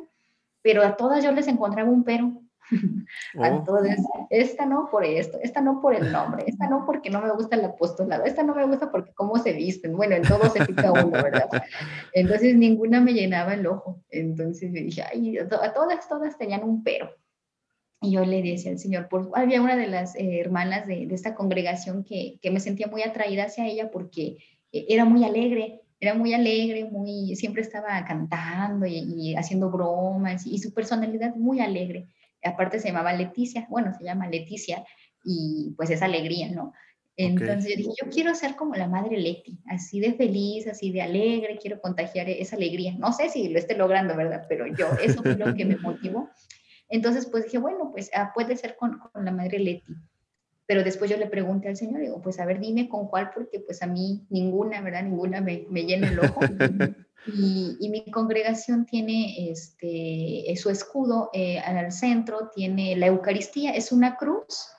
Pero 0.61 0.83
a 0.83 0.97
todas 0.97 1.23
yo 1.23 1.31
les 1.31 1.47
encontraba 1.47 1.89
un 1.89 2.03
pero. 2.03 2.41
Entonces, 3.33 3.99
oh. 4.13 4.27
esta 4.29 4.65
no 4.65 4.89
por 4.89 5.05
esto, 5.05 5.37
esta 5.41 5.61
no 5.61 5.81
por 5.81 5.93
el 5.93 6.11
nombre, 6.11 6.45
esta 6.47 6.67
no 6.67 6.85
porque 6.85 7.11
no 7.11 7.21
me 7.21 7.31
gusta 7.31 7.55
el 7.55 7.65
apostolado, 7.65 8.23
esta 8.25 8.41
no 8.41 8.55
me 8.55 8.65
gusta 8.65 8.91
porque 8.91 9.13
cómo 9.13 9.37
se 9.37 9.53
visten. 9.53 9.95
Bueno, 9.95 10.15
en 10.15 10.23
todo 10.23 10.49
se 10.49 10.65
fija 10.65 10.91
uno, 10.91 11.11
¿verdad? 11.11 11.47
Entonces, 12.13 12.55
ninguna 12.55 12.99
me 13.01 13.13
llenaba 13.13 13.53
el 13.53 13.67
ojo. 13.67 14.01
Entonces, 14.09 14.71
yo 14.73 14.81
dije, 14.81 15.03
ay, 15.03 15.37
a 15.37 15.47
todas, 15.47 16.09
todas 16.09 16.37
tenían 16.37 16.63
un 16.63 16.83
pero. 16.83 17.09
Y 18.01 18.11
yo 18.11 18.25
le 18.25 18.41
decía 18.41 18.71
al 18.71 18.79
Señor, 18.79 19.07
por, 19.07 19.31
había 19.35 19.61
una 19.61 19.75
de 19.75 19.87
las 19.87 20.15
eh, 20.15 20.39
hermanas 20.39 20.85
de, 20.85 21.07
de, 21.07 21.15
esta 21.15 21.33
congregación 21.33 22.03
que, 22.03 22.37
que 22.41 22.51
me 22.51 22.59
sentía 22.59 22.87
muy 22.87 23.01
atraída 23.03 23.45
hacia 23.45 23.65
ella 23.67 23.89
porque 23.89 24.37
eh, 24.71 24.85
era 24.89 25.05
muy 25.05 25.23
alegre, 25.23 25.81
era 25.99 26.13
muy 26.13 26.33
alegre, 26.33 26.85
muy, 26.85 27.35
siempre 27.35 27.61
estaba 27.61 28.03
cantando 28.05 28.85
y, 28.85 28.97
y 28.97 29.35
haciendo 29.35 29.71
bromas 29.71 30.45
y, 30.45 30.57
su 30.59 30.73
personalidad 30.73 31.35
muy 31.35 31.61
alegre. 31.61 32.07
Aparte 32.43 32.79
se 32.79 32.89
llamaba 32.89 33.13
Leticia, 33.13 33.65
bueno, 33.69 33.93
se 33.97 34.03
llama 34.03 34.27
Leticia 34.27 34.85
y 35.23 35.73
pues 35.77 35.89
es 35.89 36.01
alegría, 36.01 36.51
¿no? 36.51 36.73
Entonces 37.17 37.71
yo 37.71 37.77
dije, 37.77 37.91
yo 38.03 38.09
quiero 38.09 38.35
ser 38.35 38.55
como 38.55 38.75
la 38.75 38.87
madre 38.87 39.17
Leti, 39.17 39.57
así 39.67 40.01
de 40.01 40.13
feliz, 40.13 40.67
así 40.67 40.91
de 40.91 41.01
alegre, 41.01 41.57
quiero 41.61 41.79
contagiar 41.79 42.29
esa 42.29 42.57
alegría. 42.57 42.93
No 42.97 43.13
sé 43.13 43.29
si 43.29 43.47
lo 43.47 43.57
esté 43.57 43.75
logrando, 43.75 44.15
¿verdad? 44.17 44.45
Pero 44.49 44.67
yo, 44.67 44.89
eso 45.01 45.23
fue 45.23 45.37
lo 45.37 45.55
que 45.55 45.63
me 45.63 45.77
motivó. 45.77 46.29
Entonces, 46.89 47.25
pues 47.25 47.45
dije, 47.45 47.57
bueno, 47.57 47.91
pues 47.91 48.09
ah, 48.13 48.31
puede 48.33 48.55
ser 48.57 48.75
con, 48.75 48.99
con, 48.99 49.25
la 49.25 49.31
madre 49.31 49.59
Leti. 49.59 49.95
Pero 50.67 50.83
después 50.83 51.09
yo 51.11 51.17
le 51.17 51.27
pregunté 51.27 51.67
al 51.69 51.77
Señor, 51.77 52.01
digo, 52.01 52.21
pues 52.21 52.39
a 52.39 52.45
ver, 52.45 52.59
dime 52.59 52.89
con 52.89 53.07
cuál, 53.07 53.31
porque 53.33 53.59
pues 53.59 53.83
a 53.83 53.87
mí 53.87 54.25
ninguna, 54.29 54.81
¿verdad? 54.81 55.03
Ninguna 55.03 55.41
me, 55.41 55.65
me 55.69 55.83
llena 55.83 56.09
el 56.09 56.19
ojo. 56.19 56.39
y, 57.27 57.77
y, 57.79 57.89
mi 57.89 58.09
congregación 58.11 58.85
tiene 58.85 59.49
este, 59.49 60.53
su 60.57 60.69
escudo 60.69 61.29
eh, 61.33 61.59
al 61.59 61.91
centro, 61.91 62.49
tiene 62.53 62.95
la 62.95 63.07
Eucaristía, 63.07 63.71
es 63.71 63.91
una 63.91 64.15
cruz 64.15 64.69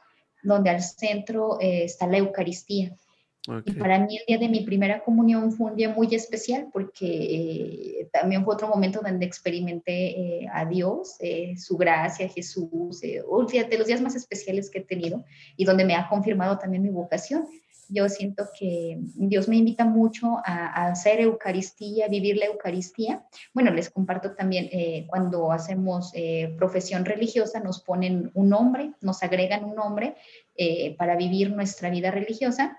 donde 0.42 0.70
al 0.70 0.82
centro 0.82 1.60
eh, 1.60 1.84
está 1.84 2.06
la 2.06 2.18
Eucaristía. 2.18 2.96
Y 3.64 3.72
para 3.72 3.98
mí 4.00 4.18
el 4.18 4.24
día 4.26 4.38
de 4.38 4.48
mi 4.48 4.60
primera 4.60 5.02
comunión 5.04 5.52
fue 5.52 5.70
un 5.70 5.76
día 5.76 5.90
muy 5.90 6.12
especial 6.14 6.68
porque 6.72 7.06
eh, 7.06 8.08
también 8.12 8.44
fue 8.44 8.54
otro 8.54 8.68
momento 8.68 9.00
donde 9.02 9.24
experimenté 9.24 10.42
eh, 10.42 10.48
a 10.52 10.64
Dios, 10.64 11.16
eh, 11.20 11.54
su 11.56 11.76
gracia, 11.76 12.28
Jesús, 12.28 13.00
de 13.00 13.78
los 13.78 13.86
días 13.86 14.00
más 14.00 14.16
especiales 14.16 14.70
que 14.70 14.78
he 14.78 14.84
tenido 14.84 15.24
y 15.56 15.64
donde 15.64 15.84
me 15.84 15.94
ha 15.94 16.08
confirmado 16.08 16.58
también 16.58 16.82
mi 16.82 16.90
vocación. 16.90 17.46
Yo 17.88 18.08
siento 18.08 18.48
que 18.58 18.98
Dios 19.14 19.46
me 19.46 19.56
invita 19.56 19.84
mucho 19.84 20.38
a, 20.44 20.88
hacer 20.88 21.20
Eucaristía, 21.20 22.06
a 22.06 22.08
vivir 22.08 22.36
la 22.36 22.46
Eucaristía. 22.46 23.24
Bueno, 23.54 23.72
les 23.72 23.90
comparto 23.90 24.32
también, 24.34 24.68
cuando 25.06 25.52
hacemos 25.52 26.12
profesión 26.58 27.04
religiosa, 27.04 27.60
nos 27.60 27.80
ponen 27.80 28.32
un 28.34 28.48
nombre, 28.48 28.90
nos 29.02 29.22
agregan 29.22 29.64
un 29.64 29.76
nombre 29.76 30.16
para 30.98 31.14
vivir 31.14 31.52
nuestra 31.52 31.88
vida 31.88 32.10
religiosa 32.10 32.76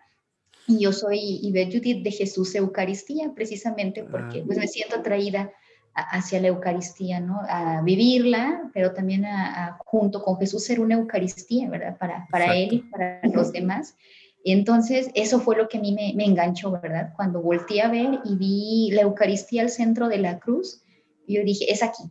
y 0.68 0.80
yo 0.80 0.92
soy 0.92 1.40
Ibe 1.42 1.68
Judith 1.68 2.04
de 2.04 2.12
Jesús 2.12 2.54
Eucaristía, 2.54 3.32
precisamente 3.34 4.04
porque 4.04 4.44
pues, 4.46 4.58
me 4.58 4.68
siento 4.68 4.98
atraída 4.98 5.52
hacia 5.94 6.42
la 6.42 6.50
Eucaristía, 6.50 7.20
¿no? 7.22 7.40
A 7.48 7.82
vivirla, 7.82 8.70
pero 8.74 8.94
también 8.94 9.26
a, 9.26 9.78
junto 9.86 10.22
con 10.22 10.38
Jesús 10.38 10.64
ser 10.64 10.80
una 10.80 10.96
Eucaristía, 10.96 11.70
¿verdad? 11.70 11.98
Para, 11.98 12.28
para 12.30 12.56
Él 12.56 12.74
y 12.74 12.80
para 12.80 13.22
los 13.34 13.52
demás. 13.52 13.96
Entonces, 14.44 15.10
eso 15.16 15.40
fue 15.40 15.56
lo 15.56 15.68
que 15.70 15.78
a 15.78 15.82
mí 15.82 15.94
me, 15.94 16.14
me, 16.16 16.26
enganchó, 16.26 16.72
¿verdad? 16.72 17.14
Cuando 17.16 17.42
volteé 17.42 17.82
a 17.82 17.90
ver 17.90 18.20
y 18.26 18.36
vi 18.36 18.92
la 18.92 19.02
Eucaristía 19.02 19.64
al 19.64 19.70
centro 19.70 20.08
de 20.10 20.18
la 20.18 20.38
cruz, 20.38 20.84
yo 21.28 21.44
dije, 21.44 21.72
es 21.72 21.82
aquí, 21.82 22.04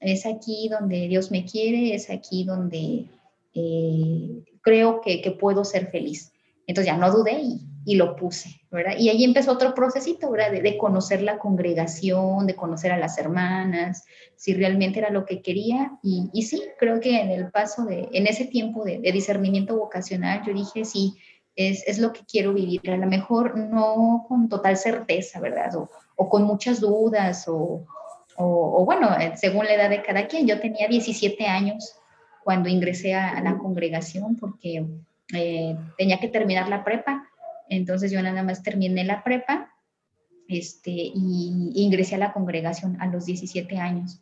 es 0.00 0.26
aquí 0.26 0.68
donde 0.68 1.08
Dios 1.08 1.30
me 1.30 1.44
quiere, 1.44 1.94
es 1.94 2.10
aquí 2.10 2.44
donde 2.44 3.06
eh, 3.54 4.44
creo 4.62 5.00
que, 5.00 5.20
que 5.20 5.30
puedo 5.30 5.64
ser 5.64 5.90
feliz. 5.90 6.32
Entonces 6.66 6.92
ya 6.92 6.98
no 6.98 7.10
dudé 7.10 7.40
y, 7.40 7.60
y 7.84 7.96
lo 7.96 8.16
puse, 8.16 8.60
¿verdad? 8.70 8.94
Y 8.98 9.08
ahí 9.08 9.24
empezó 9.24 9.52
otro 9.52 9.74
procesito, 9.74 10.30
¿verdad? 10.30 10.52
De, 10.52 10.78
conocer 10.78 11.22
la 11.22 11.38
congregación, 11.38 12.46
de 12.46 12.54
conocer 12.54 12.92
a 12.92 12.98
las 12.98 13.18
hermanas, 13.18 14.04
si 14.36 14.54
realmente 14.54 15.00
era 15.00 15.10
lo 15.10 15.24
que 15.24 15.42
quería. 15.42 15.98
Y, 16.02 16.30
y 16.32 16.42
sí, 16.42 16.62
creo 16.78 17.00
que 17.00 17.20
en 17.20 17.30
el 17.30 17.50
paso 17.50 17.84
de, 17.84 18.08
en 18.12 18.26
ese 18.26 18.46
tiempo 18.46 18.84
de, 18.84 18.98
discernimiento 18.98 19.76
vocacional, 19.76 20.42
yo 20.46 20.54
dije, 20.54 20.84
sí, 20.84 21.14
es, 21.56 21.86
es, 21.86 21.98
lo 21.98 22.12
que 22.12 22.20
quiero 22.24 22.54
vivir. 22.54 22.88
A 22.90 22.96
lo 22.96 23.06
mejor 23.06 23.58
no 23.58 24.24
con 24.28 24.48
total 24.48 24.76
certeza, 24.76 25.40
¿verdad? 25.40 25.74
O, 25.76 25.90
o 26.16 26.28
con 26.28 26.44
muchas 26.44 26.80
dudas, 26.80 27.46
o, 27.48 27.84
o, 28.36 28.84
bueno, 28.84 29.14
eh, 29.18 29.32
según 29.36 29.66
la 29.66 29.74
edad 29.74 29.90
de 29.90 30.02
cada 30.02 30.26
quien. 30.26 30.46
Yo 30.46 30.60
tenía 30.60 30.88
17 30.88 31.46
años 31.46 31.96
cuando 32.44 32.68
ingresé 32.68 33.14
a, 33.14 33.40
la 33.40 33.58
congregación 33.58 34.36
porque 34.36 34.84
eh, 35.34 35.76
tenía 35.96 36.18
que 36.18 36.28
terminar 36.28 36.68
la 36.68 36.84
prepa 36.84 37.28
entonces 37.68 38.10
yo 38.10 38.22
nada 38.22 38.42
más 38.42 38.62
terminé 38.62 39.04
la 39.04 39.22
prepa 39.24 39.72
este, 40.48 40.90
y, 40.90 41.72
ingresé 41.74 42.16
a 42.16 42.18
la 42.18 42.32
congregación 42.32 43.00
a 43.00 43.06
los 43.06 43.26
17 43.26 43.78
años. 43.78 44.20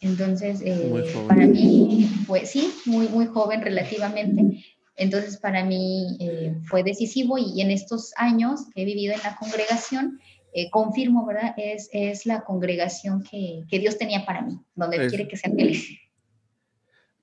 Entonces, 0.00 0.60
eh, 0.64 1.04
para 1.26 1.46
mí 1.46 2.08
fue, 2.26 2.46
sí, 2.46 2.72
muy, 2.86 3.08
muy 3.08 3.26
joven 3.26 3.62
relativamente. 3.62 4.64
Entonces, 4.96 5.36
para 5.36 5.64
mí 5.64 6.16
eh, 6.20 6.54
fue 6.64 6.82
decisivo 6.82 7.38
y, 7.38 7.60
en 7.60 7.70
estos 7.70 8.12
años 8.16 8.66
que 8.74 8.82
he 8.82 8.84
vivido 8.84 9.14
en 9.14 9.20
la 9.22 9.36
congregación, 9.36 10.20
eh, 10.52 10.70
confirmo, 10.70 11.26
¿verdad? 11.26 11.54
Es, 11.56 11.88
es 11.92 12.26
la 12.26 12.42
congregación 12.42 13.22
que, 13.22 13.64
que, 13.68 13.78
Dios 13.78 13.98
tenía 13.98 14.24
para 14.24 14.42
mí, 14.42 14.58
donde 14.74 15.06
quiere 15.08 15.28
que 15.28 15.36
sea 15.36 15.50
feliz. 15.50 15.98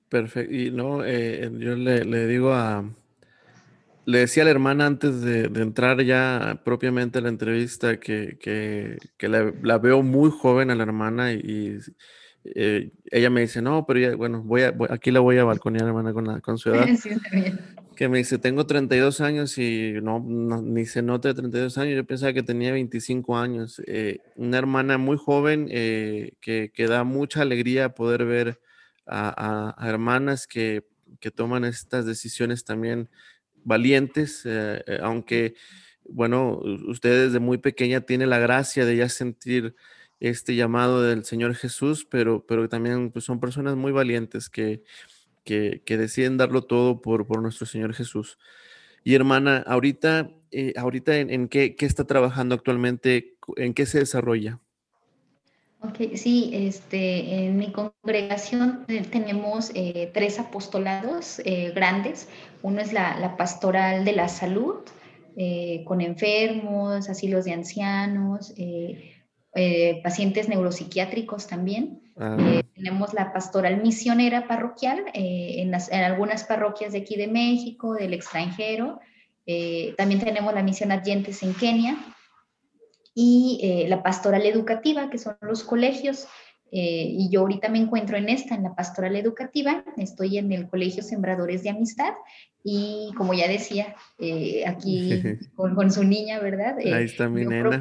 Perfecto. 0.08 0.54
Y 0.54 0.70
no, 0.70 0.98
yo 0.98 1.76
le, 1.76 2.04
le 2.04 2.26
digo 2.26 2.52
a, 2.52 2.88
le 4.06 4.18
decía 4.20 4.44
a 4.44 4.46
la 4.46 4.52
hermana 4.52 4.86
antes 4.86 5.20
de, 5.20 5.44
entrar 5.60 6.00
ya 6.02 6.62
propiamente 6.64 7.18
a 7.18 7.22
la 7.22 7.28
entrevista 7.28 7.98
que, 7.98 8.38
que, 8.40 8.98
que 9.16 9.28
la, 9.28 9.78
veo 9.78 10.02
muy 10.02 10.30
joven 10.30 10.70
a 10.70 10.76
la 10.76 10.84
hermana 10.84 11.32
y, 11.32 11.78
eh, 12.54 12.92
ella 13.10 13.30
me 13.30 13.40
dice, 13.40 13.60
no, 13.60 13.84
pero 13.84 13.98
ya, 13.98 14.14
bueno, 14.14 14.42
voy 14.44 14.62
a, 14.62 14.74
aquí 14.90 15.10
la 15.10 15.18
voy 15.18 15.38
a 15.38 15.44
balconear, 15.44 15.88
hermana, 15.88 16.12
con, 16.12 16.24
la, 16.26 16.40
con 16.40 16.56
su 16.56 16.70
edad. 16.70 16.86
que 17.96 18.08
me 18.08 18.18
dice, 18.18 18.38
tengo 18.38 18.64
32 18.64 19.20
años 19.20 19.58
y 19.58 19.94
no, 20.00 20.20
ni 20.20 20.86
se 20.86 21.02
nota 21.02 21.28
de 21.28 21.34
32 21.34 21.76
años, 21.78 21.96
yo 21.96 22.04
pensaba 22.04 22.32
que 22.32 22.44
tenía 22.44 22.70
25 22.70 23.36
años. 23.36 23.82
Eh, 23.88 24.20
una 24.36 24.58
hermana 24.58 24.98
muy 24.98 25.16
joven 25.16 25.66
eh, 25.70 26.34
que, 26.40 26.70
que, 26.72 26.86
da 26.86 27.02
mucha 27.02 27.42
alegría 27.42 27.94
poder 27.94 28.24
ver 28.24 28.60
a, 29.04 29.74
a, 29.74 29.74
a 29.84 29.88
hermanas 29.88 30.46
que, 30.46 30.84
que 31.18 31.32
toman 31.32 31.64
estas 31.64 32.06
decisiones 32.06 32.64
también 32.64 33.08
valientes, 33.66 34.42
eh, 34.46 34.82
eh, 34.86 34.98
aunque, 35.02 35.54
bueno, 36.08 36.60
usted 36.86 37.26
desde 37.26 37.40
muy 37.40 37.58
pequeña 37.58 38.00
tiene 38.00 38.26
la 38.26 38.38
gracia 38.38 38.86
de 38.86 38.96
ya 38.96 39.08
sentir 39.08 39.74
este 40.20 40.54
llamado 40.54 41.02
del 41.02 41.24
Señor 41.24 41.54
Jesús, 41.54 42.06
pero, 42.08 42.46
pero 42.46 42.68
también 42.68 43.10
pues, 43.10 43.24
son 43.24 43.40
personas 43.40 43.76
muy 43.76 43.92
valientes 43.92 44.48
que, 44.48 44.82
que, 45.44 45.82
deciden 45.86 46.38
darlo 46.38 46.62
todo 46.62 47.02
por, 47.02 47.26
por, 47.26 47.42
nuestro 47.42 47.66
Señor 47.66 47.92
Jesús. 47.92 48.38
Y 49.04 49.14
hermana, 49.14 49.58
ahorita, 49.66 50.30
eh, 50.52 50.72
ahorita 50.76 51.18
en, 51.18 51.30
en 51.30 51.48
qué, 51.48 51.76
qué, 51.76 51.86
está 51.86 52.04
trabajando 52.04 52.54
actualmente, 52.54 53.36
en 53.56 53.74
qué 53.74 53.84
se 53.84 53.98
desarrolla. 53.98 54.60
Ok, 55.80 55.98
sí, 56.14 56.50
este, 56.52 57.46
en 57.46 57.58
mi 57.58 57.70
congregación 57.70 58.84
eh, 58.88 59.02
tenemos 59.02 59.70
eh, 59.74 60.10
tres 60.12 60.38
apostolados 60.38 61.40
eh, 61.44 61.72
grandes. 61.74 62.28
Uno 62.62 62.80
es 62.80 62.92
la, 62.92 63.36
pastoral 63.36 64.04
de 64.04 64.12
la 64.12 64.28
salud, 64.28 64.76
con 65.84 66.00
enfermos, 66.00 67.10
asilos 67.10 67.44
de 67.44 67.52
ancianos, 67.52 68.54
pacientes 70.02 70.48
neuropsiquiátricos 70.48 71.46
también. 71.46 72.00
Ah. 72.18 72.62
tenemos 72.74 73.12
la 73.12 73.34
pastoral 73.34 73.82
misionera 73.82 74.48
parroquial 74.48 75.04
en, 75.12 75.74
en, 75.74 76.02
algunas 76.02 76.44
parroquias 76.44 76.94
de 76.94 77.00
aquí 77.00 77.16
de 77.16 77.28
México, 77.28 77.92
del 77.92 78.14
extranjero. 78.14 78.98
también 79.98 80.20
tenemos 80.20 80.54
la 80.54 80.62
misión 80.62 80.90
Adyentes 80.90 81.42
en 81.42 81.52
Kenia 81.52 81.98
y 83.18 83.58
eh, 83.62 83.88
la 83.88 84.02
pastoral 84.02 84.44
educativa, 84.44 85.08
que 85.08 85.16
son 85.16 85.36
los 85.40 85.64
colegios. 85.64 86.28
Eh, 86.70 87.08
y 87.10 87.30
yo 87.30 87.40
ahorita 87.40 87.70
me 87.70 87.78
encuentro 87.78 88.18
en 88.18 88.28
esta, 88.28 88.54
en 88.54 88.64
la 88.64 88.74
pastoral 88.74 89.16
educativa, 89.16 89.84
estoy 89.96 90.36
en 90.36 90.52
el 90.52 90.68
Colegio 90.68 91.02
Sembradores 91.02 91.62
de 91.62 91.70
Amistad 91.70 92.12
y 92.62 93.12
como 93.16 93.32
ya 93.32 93.48
decía, 93.48 93.94
eh, 94.18 94.64
aquí 94.66 95.22
con, 95.56 95.90
su 95.90 96.04
niña, 96.04 96.40
¿verdad? 96.40 96.76
Ahí 96.78 97.04
está 97.04 97.28
mi 97.30 97.46
nena. 97.46 97.80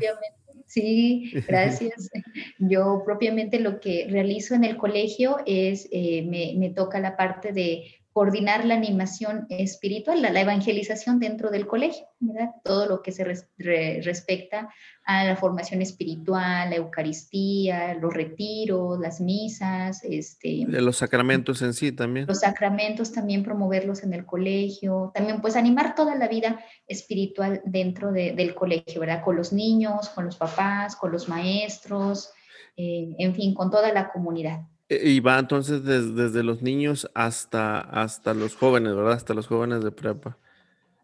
Sí, 0.67 1.33
gracias. 1.47 2.09
Yo 2.57 3.01
propiamente 3.03 3.59
lo 3.59 3.81
que 3.81 4.07
realizo 4.09 4.55
en 4.55 4.63
el 4.63 4.77
colegio 4.77 5.39
es, 5.45 5.89
me, 5.91 6.53
me, 6.57 6.69
toca 6.69 6.99
la 6.99 7.17
parte 7.17 7.51
de 7.51 7.83
coordinar 8.15 8.63
la 8.63 8.75
animación 8.75 9.45
espiritual, 9.49 10.21
la, 10.21 10.39
evangelización 10.39 11.19
dentro 11.19 11.51
del 11.51 11.67
colegio, 11.67 12.05
¿verdad? 12.21 12.51
Todo 12.63 12.85
lo 12.85 13.01
que 13.01 13.11
se 13.11 13.25
respecta 13.25 14.69
a 15.03 15.25
la 15.25 15.35
formación 15.35 15.81
espiritual, 15.81 16.69
la 16.69 16.77
Eucaristía, 16.77 17.93
los 17.95 18.13
retiros, 18.13 18.97
las 19.01 19.19
misas, 19.19 20.01
este, 20.05 20.63
de 20.65 20.81
los 20.81 20.95
sacramentos 20.95 21.61
en 21.61 21.73
sí 21.73 21.91
también. 21.91 22.25
Los 22.25 22.39
sacramentos 22.39 23.11
también 23.11 23.43
promoverlos 23.43 24.01
en 24.01 24.13
el 24.13 24.25
colegio, 24.25 25.11
también 25.13 25.41
pues 25.41 25.57
animar 25.57 25.93
toda 25.93 26.15
la 26.15 26.29
vida 26.29 26.61
espiritual 26.87 27.61
dentro 27.65 28.13
del 28.13 28.55
colegio, 28.55 29.01
¿verdad? 29.01 29.25
Con 29.25 29.35
los 29.35 29.51
niños, 29.51 30.07
con 30.07 30.23
los 30.23 30.37
papás, 30.37 30.95
con 30.95 31.11
los 31.11 31.27
maestros, 31.27 32.31
eh, 32.77 33.13
en 33.17 33.35
fin, 33.35 33.53
con 33.53 33.69
toda 33.69 33.91
la 33.91 34.09
comunidad. 34.09 34.61
E, 34.89 35.09
y 35.09 35.19
va 35.19 35.39
entonces 35.39 35.83
desde, 35.83 36.43
los 36.43 36.61
niños 36.61 37.09
hasta, 37.13 37.79
hasta 37.79 38.33
los 38.33 38.55
jóvenes, 38.55 38.95
¿verdad? 38.95 39.13
Hasta 39.13 39.33
los 39.33 39.47
jóvenes 39.47 39.83
de 39.83 39.91
prepa. 39.91 40.37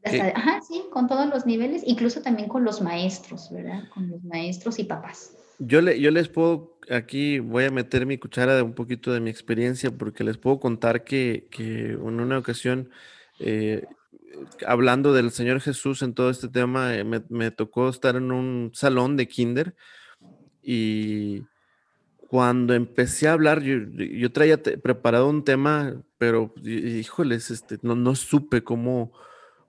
ajá, 0.04 0.62
sí, 0.62 0.84
con 0.92 1.08
todos 1.08 1.28
los 1.28 1.46
niveles, 1.46 1.84
incluso 1.86 2.22
también 2.22 2.48
con 2.48 2.64
los 2.64 2.82
maestros, 2.82 3.50
¿verdad? 3.52 3.90
Con 3.94 4.10
los 4.10 4.24
maestros 4.24 4.80
y 4.80 4.84
papás. 4.84 5.36
Yo, 5.60 5.82
le, 5.82 6.00
yo 6.00 6.12
les 6.12 6.28
puedo, 6.28 6.78
aquí 6.90 7.40
voy 7.40 7.66
a 7.66 7.72
meter 7.72 8.06
mi 8.06 8.18
cuchara 8.18 8.56
de 8.56 8.62
un 8.62 8.74
poquito 8.74 9.14
de 9.14 9.20
mi 9.20 9.30
experiencia, 9.30 9.92
porque 9.92 10.24
les 10.24 10.38
puedo 10.38 10.60
contar 10.60 11.04
que, 11.04 11.48
que 11.52 11.92
en 11.92 12.20
una 12.20 12.38
ocasión, 12.38 12.90
eh, 13.40 13.86
hablando 14.66 15.14
del 15.14 15.32
Señor 15.32 15.60
Jesús 15.62 16.02
en 16.02 16.14
todo 16.14 16.30
este 16.30 16.48
tema, 16.48 16.96
eh, 16.96 17.04
me, 17.04 17.24
me 17.30 17.52
tocó 17.52 17.90
estar 17.90 18.16
en 18.16 18.32
un 18.32 18.72
salón 18.74 19.18
de 19.18 19.28
kinder 19.28 19.76
y 20.64 21.44
cuando 22.32 22.74
empecé 22.74 23.28
a 23.28 23.34
hablar, 23.34 23.62
yo, 23.62 24.32
traía 24.32 24.64
preparado 24.64 25.28
un 25.28 25.44
tema, 25.44 26.02
pero 26.18 26.54
híjoles, 26.64 27.52
este, 27.52 27.78
no, 27.82 27.94
no 27.94 28.16
supe 28.16 28.64
cómo, 28.64 29.12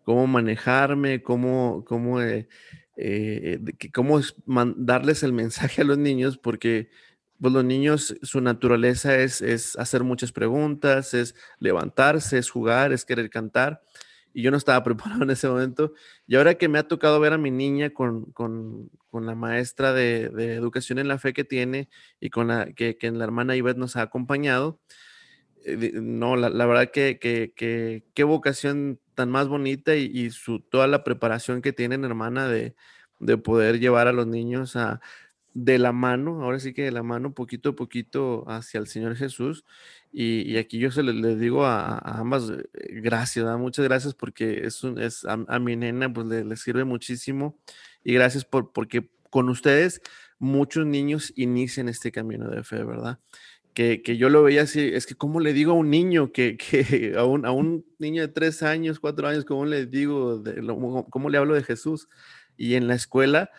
cómo 0.04 0.28
manejarme, 0.28 1.25
cómo, 1.25 1.85
cómo, 1.85 2.23
eh, 2.23 2.49
eh, 2.97 3.59
cómo 3.92 4.21
darles 4.76 5.25
el 5.25 5.33
mensaje 5.33 5.83
a 5.83 5.85
los 5.85 5.99
niños, 5.99 6.38
porque 6.38 6.88
pues, 7.40 7.52
los 7.52 7.64
niños, 7.64 8.16
su 8.23 8.40
naturaleza 8.40 9.19
es, 9.19 9.42
es 9.42 9.76
hacer 9.76 10.04
muchas 10.04 10.31
preguntas, 10.31 11.14
es 11.14 11.35
levantarse, 11.59 12.38
es 12.38 12.49
jugar, 12.49 12.92
es 12.92 13.04
querer 13.04 13.28
cantar 13.28 13.83
y 14.34 14.42
yo 14.42 14.50
no 14.50 14.56
estaba 14.56 14.82
preparado 14.84 15.22
en 15.22 15.30
ese 15.30 15.48
momento. 15.48 15.92
Y 16.26 16.36
ahora 16.36 16.54
que 16.54 16.68
me 16.68 16.78
ha 16.78 16.88
tocado 16.88 17.20
ver 17.20 17.32
a 17.32 17.38
mi 17.38 17.50
niña 17.50 17.90
con, 17.90 18.26
con, 18.32 18.90
con 19.10 19.26
la 19.26 19.34
maestra 19.34 19.92
de, 19.92 20.24
educación 20.54 20.98
en 20.98 21.08
la 21.08 21.18
fe 21.18 21.32
que 21.32 21.44
tiene 21.44 21.88
y 22.20 22.30
con 22.30 22.48
la 22.48 22.72
que, 22.72 22.96
que 22.96 23.10
la 23.10 23.24
hermana 23.24 23.56
Ivette 23.56 23.78
nos 23.78 23.96
ha 23.96 24.02
acompañado, 24.02 24.80
eh, 25.64 25.92
no, 25.94 26.36
la, 26.36 26.50
la 26.50 26.66
verdad 26.66 26.90
que, 26.90 27.18
que, 27.18 28.04
qué 28.14 28.24
vocación 28.24 29.00
tan 29.14 29.30
más 29.30 29.48
bonita 29.48 29.94
y, 29.96 30.10
y, 30.12 30.30
su, 30.30 30.60
toda 30.60 30.86
la 30.86 31.04
preparación 31.04 31.62
que 31.62 31.72
tienen, 31.72 32.04
hermana, 32.04 32.48
de, 32.48 32.74
de 33.20 33.38
poder 33.38 33.78
llevar 33.78 34.08
a 34.08 34.12
los 34.12 34.26
niños 34.26 34.76
a, 34.76 35.00
de 35.54 35.78
la 35.78 35.92
mano, 35.92 36.42
ahora 36.42 36.59
sí 36.61 36.73
que 36.73 36.82
de 36.82 36.92
la 36.92 37.02
mano, 37.02 37.35
poquito 37.35 37.71
a 37.71 37.76
poquito 37.76 38.44
hacia 38.49 38.80
el 38.80 38.87
Señor 38.87 39.16
Jesús. 39.16 39.64
Y, 40.12 40.57
aquí 40.57 40.79
yo 40.79 40.90
se 40.90 41.03
les, 41.03 41.38
digo 41.38 41.64
a, 41.64 41.98
ambas, 41.98 42.50
eh, 42.50 43.00
gracias, 43.00 43.46
muchas 43.59 43.85
gracias 43.85 44.14
porque 44.14 44.66
es, 44.66 44.83
es 44.98 45.24
a, 45.24 45.59
mi 45.59 45.76
nena 45.76 46.12
pues 46.12 46.26
le, 46.26 46.57
sirve 46.57 46.85
muchísimo 46.85 47.59
y 48.05 48.12
gracias 48.12 48.44
por, 48.44 48.72
porque 48.72 49.11
con 49.31 49.48
ustedes 49.48 50.03
muchos 50.38 50.85
niños 50.87 51.33
inician 51.37 51.88
este 51.88 52.12
camino 52.12 52.50
de 52.50 52.62
fe, 52.62 52.85
¿verdad? 52.85 53.18
Que, 53.72 54.03
que 54.03 54.18
yo 54.18 54.29
lo 54.29 54.42
veía 54.42 54.62
así, 54.62 54.81
es 54.81 55.07
que 55.07 55.14
cómo 55.14 55.40
le 55.40 55.55
digo 55.55 55.72
a 55.72 55.76
un 55.76 55.88
niño, 55.88 56.31
que, 56.33 56.57
que 56.59 57.14
a, 57.16 57.24
un, 57.24 57.46
a 57.46 57.53
un 57.53 57.87
niño 57.98 58.22
de 58.22 58.29
tres 58.29 58.62
años, 58.62 59.00
cuatro 59.00 59.29
años, 59.29 59.46
cómo 59.46 59.64
le 59.64 59.87
digo, 59.87 60.38
de, 60.38 60.62
cómo 61.11 61.31
le 61.31 61.38
hablo 61.38 61.55
de 61.55 61.62
Jesús. 61.62 62.09
Y 62.59 62.74
en 62.74 62.87
la 62.87 62.94
escuela, 62.94 63.50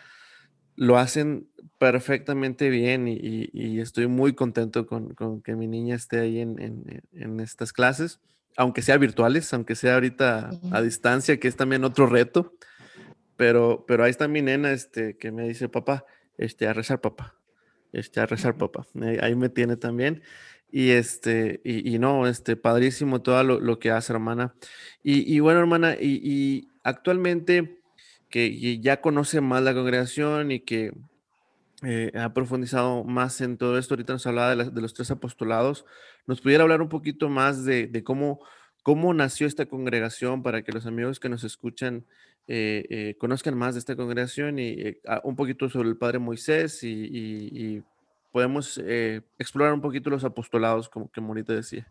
lo 0.76 0.98
hacen 0.98 1.48
perfectamente 1.78 2.70
bien 2.70 3.08
y, 3.08 3.80
estoy 3.80 4.06
muy 4.06 4.34
contento 4.34 4.86
con, 4.86 5.42
que 5.42 5.54
mi 5.54 5.66
niña 5.66 5.96
esté 5.96 6.20
ahí 6.20 6.40
en, 6.40 7.40
estas 7.40 7.72
clases, 7.72 8.20
aunque 8.56 8.82
sea 8.82 8.96
virtuales, 8.96 9.52
aunque 9.52 9.74
sea 9.74 9.94
ahorita 9.94 10.50
a 10.70 10.82
distancia, 10.82 11.38
que 11.38 11.48
es 11.48 11.56
también 11.56 11.84
otro 11.84 12.06
reto, 12.06 12.54
pero, 13.36 13.84
pero 13.86 14.04
ahí 14.04 14.10
está 14.10 14.28
mi 14.28 14.42
nena 14.42 14.72
este, 14.72 15.16
que 15.16 15.32
me 15.32 15.46
dice, 15.48 15.68
papá, 15.68 16.04
este, 16.38 16.66
a 16.66 16.72
rezar, 16.72 17.00
papá, 17.00 17.34
este, 17.92 18.20
a 18.20 18.26
rezar, 18.26 18.56
papá, 18.56 18.86
ahí 19.20 19.34
me 19.34 19.48
tiene 19.48 19.76
también. 19.76 20.22
Y 20.70 20.90
este, 20.90 21.60
y, 21.64 22.00
no, 22.00 22.26
este, 22.26 22.56
padrísimo 22.56 23.22
todo 23.22 23.44
lo, 23.44 23.78
que 23.78 23.92
hace, 23.92 24.12
hermana. 24.12 24.54
Y, 25.04 25.38
bueno, 25.38 25.60
hermana, 25.60 25.94
y 26.00 26.66
actualmente 26.82 27.83
que 28.34 28.80
ya 28.80 29.00
conoce 29.00 29.40
más 29.40 29.62
la 29.62 29.74
congregación 29.74 30.50
y 30.50 30.58
que 30.58 30.92
eh, 31.84 32.10
ha 32.16 32.34
profundizado 32.34 33.04
más 33.04 33.40
en 33.40 33.56
todo 33.56 33.78
esto. 33.78 33.94
Ahorita 33.94 34.12
nos 34.12 34.26
hablaba 34.26 34.56
de, 34.56 34.80
los 34.80 34.92
tres 34.92 35.12
apostolados. 35.12 35.86
¿Nos 36.26 36.40
pudiera 36.40 36.64
hablar 36.64 36.82
un 36.82 36.88
poquito 36.88 37.28
más 37.28 37.64
de, 37.64 38.02
cómo, 38.02 38.40
cómo 38.82 39.14
nació 39.14 39.46
esta 39.46 39.66
congregación 39.66 40.42
para 40.42 40.62
que 40.62 40.72
los 40.72 40.84
amigos 40.84 41.20
que 41.20 41.28
nos 41.28 41.44
escuchan 41.44 42.06
eh, 42.48 42.84
eh, 42.90 43.14
conozcan 43.20 43.56
más 43.56 43.74
de 43.74 43.78
esta 43.78 43.94
congregación 43.94 44.58
y 44.58 44.96
un 45.22 45.36
poquito 45.36 45.68
sobre 45.68 45.90
el 45.90 45.96
Padre 45.96 46.18
Moisés 46.18 46.82
y, 46.82 47.84
podemos 48.32 48.78
explorar 49.38 49.74
un 49.74 49.80
poquito 49.80 50.10
los 50.10 50.24
apostolados, 50.24 50.88
como 50.88 51.08
que 51.08 51.20
Morita 51.20 51.52
decía? 51.52 51.86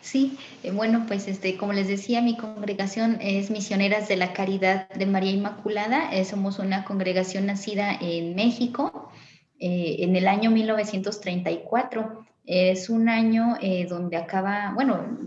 Sí, 0.00 0.38
eh, 0.62 0.70
bueno, 0.70 1.04
pues 1.06 1.26
este, 1.28 1.56
como 1.56 1.72
les 1.72 1.88
decía, 1.88 2.22
mi 2.22 2.36
congregación 2.36 3.18
es 3.20 3.50
Misioneras 3.50 4.08
de 4.08 4.16
la 4.16 4.32
Caridad 4.32 4.88
de 4.90 5.04
María 5.04 5.32
Inmaculada. 5.32 6.14
Eh, 6.14 6.24
somos 6.24 6.58
una 6.58 6.84
congregación 6.84 7.46
nacida 7.46 7.92
en 8.00 8.34
México 8.34 9.10
eh, 9.58 9.96
en 9.98 10.16
el 10.16 10.28
año 10.28 10.50
1934. 10.50 12.24
Es 12.46 12.88
un 12.88 13.08
año 13.08 13.56
donde 13.88 14.16
acaba, 14.16 14.70
bueno, 14.74 15.18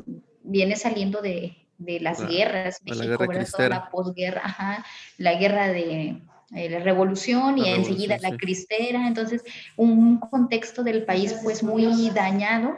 viene 0.42 0.78
saliendo 0.78 1.22
de, 1.22 1.58
las 1.78 2.26
guerras, 2.26 2.82
México, 2.86 3.26
la, 3.26 3.70
la 3.70 3.90
posguerra, 3.90 4.86
la 5.18 5.34
guerra 5.34 5.68
de 5.68 6.22
la 6.52 6.80
revolución 6.80 7.58
y 7.58 7.68
enseguida 7.68 8.18
la 8.22 8.38
cristera, 8.38 9.06
entonces 9.06 9.44
un 9.76 10.18
contexto 10.20 10.82
del 10.82 11.04
país 11.04 11.36
pues 11.44 11.62
muy 11.62 12.10
dañado 12.12 12.78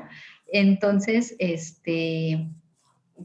entonces, 0.52 1.36
este, 1.40 2.48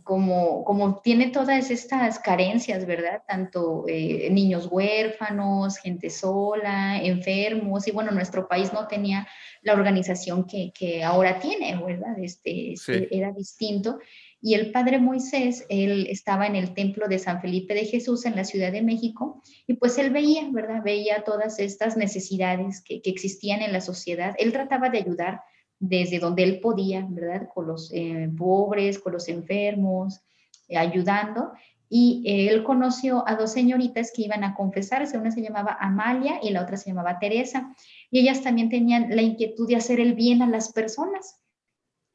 como, 0.04 0.64
como 0.64 1.00
tiene 1.00 1.28
todas 1.28 1.70
estas 1.70 2.18
carencias, 2.18 2.86
¿verdad? 2.86 3.22
Tanto 3.26 3.84
eh, 3.88 4.28
niños 4.30 4.68
huérfanos, 4.70 5.78
gente 5.78 6.10
sola, 6.10 7.00
enfermos, 7.02 7.86
y 7.86 7.90
bueno, 7.90 8.12
nuestro 8.12 8.48
país 8.48 8.72
no 8.72 8.86
tenía 8.86 9.26
la 9.62 9.74
organización 9.74 10.46
que, 10.46 11.02
ahora 11.04 11.40
tiene, 11.40 11.76
¿verdad? 11.82 12.18
Este, 12.22 12.72
este, 12.72 13.14
era 13.16 13.32
distinto. 13.32 13.98
Y 14.40 14.54
el 14.54 14.70
padre 14.70 14.98
Moisés, 14.98 15.66
él 15.68 16.06
estaba 16.08 16.46
en 16.46 16.56
el 16.56 16.74
templo 16.74 17.08
de 17.08 17.18
San 17.18 17.40
Felipe 17.40 17.74
de 17.74 17.86
Jesús 17.86 18.26
en 18.26 18.36
la 18.36 18.44
Ciudad 18.44 18.70
de 18.70 18.82
México, 18.82 19.42
y 19.66 19.74
pues 19.74 19.98
él 19.98 20.10
veía, 20.10 20.48
¿verdad? 20.52 20.82
Veía 20.84 21.24
todas 21.24 21.58
estas 21.58 21.96
necesidades 21.96 22.82
que, 22.82 23.00
que 23.02 23.10
existían 23.10 23.62
en 23.62 23.72
la 23.72 23.80
sociedad. 23.80 24.34
Él 24.38 24.52
trataba 24.52 24.90
de 24.90 24.98
ayudar 24.98 25.40
desde 25.78 26.18
donde 26.18 26.42
él 26.42 26.60
podía, 26.60 27.06
¿verdad? 27.08 27.48
Con 27.52 27.66
los 27.66 27.90
eh, 27.92 28.30
pobres, 28.36 28.98
con 28.98 29.12
los 29.12 29.28
enfermos, 29.28 30.20
eh, 30.68 30.76
ayudando. 30.76 31.52
Y 31.88 32.24
él 32.26 32.64
conoció 32.64 33.22
a 33.28 33.36
dos 33.36 33.52
señoritas 33.52 34.10
que 34.14 34.22
iban 34.22 34.42
a 34.42 34.54
confesarse, 34.54 35.18
una 35.18 35.30
se 35.30 35.40
llamaba 35.40 35.76
Amalia 35.80 36.40
y 36.42 36.50
la 36.50 36.62
otra 36.62 36.76
se 36.76 36.90
llamaba 36.90 37.20
Teresa. 37.20 37.72
Y 38.10 38.20
ellas 38.20 38.42
también 38.42 38.70
tenían 38.70 39.14
la 39.14 39.22
inquietud 39.22 39.68
de 39.68 39.76
hacer 39.76 40.00
el 40.00 40.14
bien 40.14 40.42
a 40.42 40.48
las 40.48 40.72
personas. 40.72 41.40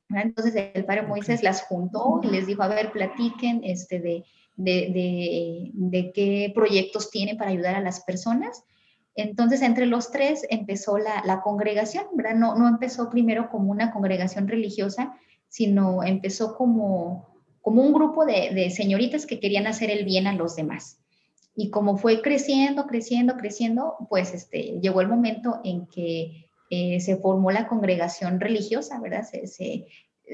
Entonces 0.10 0.72
el 0.74 0.84
padre 0.84 1.04
Moisés 1.04 1.42
las 1.42 1.64
juntó 1.64 2.20
y 2.22 2.28
les 2.28 2.48
dijo, 2.48 2.64
a 2.64 2.68
ver, 2.68 2.92
platiquen 2.92 3.62
este, 3.64 4.00
de, 4.02 4.26
de, 4.58 4.74
de, 4.92 5.72
de 5.74 6.12
qué 6.12 6.52
proyectos 6.54 7.10
tienen 7.10 7.38
para 7.38 7.52
ayudar 7.52 7.76
a 7.76 7.82
las 7.82 8.04
personas. 8.04 8.66
Entonces, 9.16 9.62
entre 9.62 9.86
los 9.86 10.12
tres 10.12 10.46
empezó 10.50 10.98
la, 10.98 11.42
congregación, 11.44 12.06
¿verdad? 12.14 12.36
No, 12.36 12.56
no 12.56 12.68
empezó 12.68 13.10
primero 13.10 13.50
como 13.50 13.72
una 13.72 13.92
congregación 13.92 14.48
religiosa, 14.48 15.16
sino 15.50 16.04
empezó 16.04 16.56
como, 16.56 17.36
como 17.62 17.82
un 17.82 17.94
grupo 17.94 18.26
de, 18.26 18.70
señoritas 18.70 19.26
que 19.26 19.40
querían 19.40 19.68
hacer 19.68 19.90
el 19.90 20.06
bien 20.06 20.28
a 20.28 20.34
los 20.34 20.56
demás. 20.56 21.00
Y 21.56 21.70
como 21.70 21.98
fue 21.98 22.22
creciendo, 22.22 22.88
creciendo, 22.88 23.36
creciendo, 23.36 23.98
pues 24.10 24.34
este, 24.34 24.80
llegó 24.82 25.02
el 25.02 25.10
momento 25.10 25.60
en 25.66 25.88
que 25.88 26.46
eh, 26.70 27.02
se 27.02 27.18
formó 27.18 27.52
la 27.52 27.68
congregación 27.68 28.40
religiosa, 28.40 29.02
¿verdad? 29.02 29.24
Se, 29.24 29.46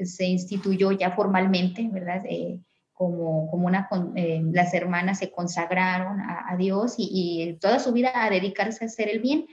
se, 0.04 0.24
instituyó 0.24 0.92
ya 0.92 1.10
formalmente, 1.10 1.88
¿verdad? 1.90 2.22
Eh, 2.28 2.60
como, 2.98 3.48
como 3.48 3.68
una, 3.68 3.88
eh, 4.16 4.42
las 4.52 4.74
hermanas 4.74 5.20
se 5.20 5.30
consagraron 5.30 6.20
a, 6.20 6.56
Dios 6.58 6.96
y, 6.98 7.56
toda 7.60 7.78
su 7.78 7.92
vida 7.92 8.10
a 8.12 8.28
dedicarse 8.28 8.84
a 8.84 8.88
hacer 8.88 9.08
el 9.08 9.20
bien. 9.20 9.46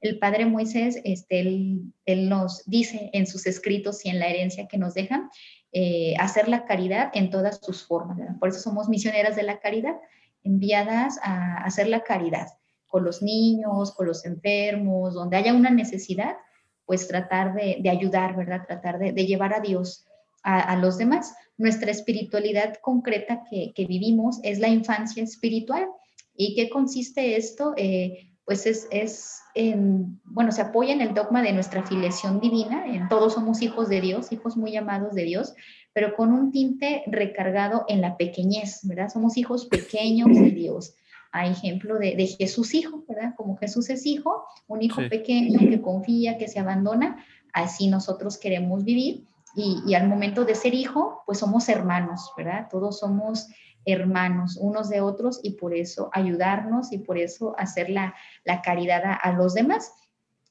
El 0.00 0.20
padre 0.20 0.46
Moisés, 0.46 1.00
este, 1.04 1.40
él, 1.40 2.28
nos 2.28 2.62
dice 2.66 3.10
en 3.12 3.26
sus 3.26 3.46
escritos 3.46 4.04
y 4.06 4.10
en 4.10 4.20
la 4.20 4.28
herencia 4.28 4.68
que 4.68 4.78
nos 4.78 4.94
dejan, 4.94 5.28
eh, 5.72 6.14
hacer 6.18 6.48
la 6.48 6.64
caridad 6.64 7.10
en 7.14 7.30
todas 7.30 7.58
sus 7.60 7.84
formas. 7.84 8.18
Por 8.38 8.50
eso 8.50 8.60
somos 8.60 8.88
misioneras 8.88 9.34
de 9.34 9.42
la 9.42 9.58
caridad, 9.58 9.96
enviadas 10.44 11.18
a 11.22 11.64
hacer 11.64 11.88
la 11.88 12.04
caridad 12.04 12.46
con 12.86 13.04
los 13.04 13.20
niños, 13.20 13.92
con 13.92 14.06
los 14.06 14.24
enfermos, 14.24 15.14
donde 15.14 15.38
haya 15.38 15.54
una 15.54 15.70
necesidad, 15.70 16.36
pues 16.84 17.08
tratar 17.08 17.54
de, 17.54 17.82
ayudar, 17.90 18.36
¿verdad? 18.36 18.64
Tratar 18.66 18.98
de, 18.98 19.26
llevar 19.26 19.54
a 19.54 19.60
Dios 19.60 20.06
a, 20.44 20.76
los 20.76 20.98
demás. 20.98 21.34
Nuestra 21.58 21.90
espiritualidad 21.90 22.74
concreta 22.80 23.42
que, 23.50 23.86
vivimos 23.86 24.40
es 24.42 24.58
la 24.58 24.68
infancia 24.68 25.22
espiritual. 25.22 25.86
¿Y 26.34 26.54
qué 26.54 26.70
consiste 26.70 27.36
esto? 27.36 27.74
Eh, 27.76 28.32
pues 28.44 28.66
es, 28.66 28.88
es 28.90 29.40
en, 29.54 30.20
bueno, 30.24 30.50
se 30.52 30.62
apoya 30.62 30.92
en 30.92 31.00
el 31.00 31.14
dogma 31.14 31.42
de 31.42 31.52
nuestra 31.52 31.84
filiación 31.84 32.40
divina, 32.40 32.86
en 32.86 33.08
todos 33.08 33.34
somos 33.34 33.62
hijos 33.62 33.88
de 33.88 34.00
Dios, 34.00 34.32
hijos 34.32 34.56
muy 34.56 34.76
amados 34.76 35.14
de 35.14 35.24
Dios, 35.24 35.54
pero 35.92 36.14
con 36.16 36.32
un 36.32 36.50
tinte 36.50 37.02
recargado 37.06 37.84
en 37.88 38.00
la 38.00 38.16
pequeñez, 38.16 38.80
¿verdad? 38.84 39.10
Somos 39.10 39.36
hijos 39.36 39.66
pequeños 39.66 40.28
de 40.38 40.50
Dios. 40.50 40.94
A 41.34 41.46
ejemplo 41.46 41.98
de, 41.98 42.14
de 42.14 42.26
Jesús 42.26 42.74
hijo, 42.74 43.04
¿verdad? 43.08 43.34
Como 43.36 43.56
Jesús 43.56 43.88
es 43.88 44.04
hijo, 44.04 44.44
un 44.66 44.82
hijo 44.82 45.00
pequeño 45.08 45.60
que 45.60 45.80
confía, 45.80 46.36
que 46.36 46.48
se 46.48 46.58
abandona, 46.58 47.24
así 47.54 47.88
nosotros 47.88 48.36
queremos 48.38 48.84
vivir. 48.84 49.24
Y, 49.54 49.82
y, 49.86 49.94
al 49.94 50.08
momento 50.08 50.44
de 50.44 50.54
ser 50.54 50.74
hijo, 50.74 51.22
pues 51.26 51.38
somos 51.38 51.68
hermanos, 51.68 52.32
¿verdad? 52.36 52.68
Todos 52.70 53.00
somos 53.00 53.48
hermanos 53.84 54.56
unos 54.60 54.88
de 54.88 55.00
otros 55.00 55.40
y 55.42 55.52
por 55.52 55.74
eso 55.74 56.10
ayudarnos 56.12 56.92
y 56.92 56.98
por 56.98 57.18
eso 57.18 57.54
hacer 57.58 57.90
la, 57.90 58.14
caridad 58.64 59.18
a, 59.20 59.32
los 59.32 59.54
demás. 59.54 59.92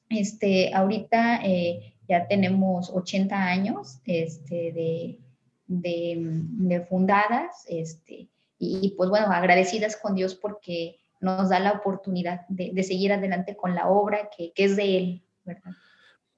Este, 0.08 0.72
ahorita 0.74 1.40
eh, 1.44 1.94
ya 2.08 2.26
tenemos 2.28 2.90
80 2.90 3.34
años 3.34 4.00
este, 4.04 5.18
de, 5.66 6.86
fundadas 6.88 7.64
este, 7.68 8.28
y, 8.58 8.94
pues 8.96 9.08
bueno, 9.08 9.26
agradecidas 9.26 9.96
con 9.96 10.14
Dios 10.14 10.34
porque 10.34 10.98
nos 11.20 11.48
da 11.48 11.60
la 11.60 11.72
oportunidad 11.72 12.46
de, 12.48 12.82
seguir 12.82 13.12
adelante 13.12 13.56
con 13.56 13.74
la 13.74 13.88
obra 13.88 14.28
que, 14.36 14.52
que 14.52 14.64
es 14.64 14.76
de 14.76 14.98
Él, 14.98 15.22
¿verdad? 15.44 15.72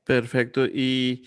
Perfecto. 0.05 0.67
Y 0.67 1.25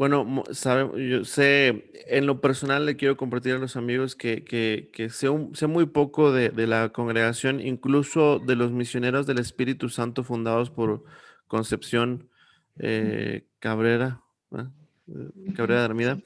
bueno, 0.00 0.44
sabe, 0.52 1.10
yo 1.10 1.26
sé, 1.26 1.92
en 2.06 2.24
lo 2.24 2.40
personal 2.40 2.86
le 2.86 2.96
quiero 2.96 3.18
compartir 3.18 3.52
a 3.52 3.58
los 3.58 3.76
amigos 3.76 4.16
que, 4.16 4.44
que, 4.44 5.10
sé, 5.10 5.28
sé, 5.52 5.66
muy 5.66 5.84
poco 5.84 6.32
de, 6.32 6.50
la 6.66 6.88
congregación, 6.88 7.60
incluso 7.60 8.38
de 8.38 8.56
los 8.56 8.72
misioneros 8.72 9.26
del 9.26 9.38
Espíritu 9.38 9.90
Santo 9.90 10.24
fundados 10.24 10.70
por 10.70 11.04
Concepción 11.48 12.30
eh, 12.78 13.44
Cabrera, 13.58 14.22
eh, 14.56 15.52
Cabrera 15.54 15.80
de 15.80 15.84
Armida. 15.84 16.18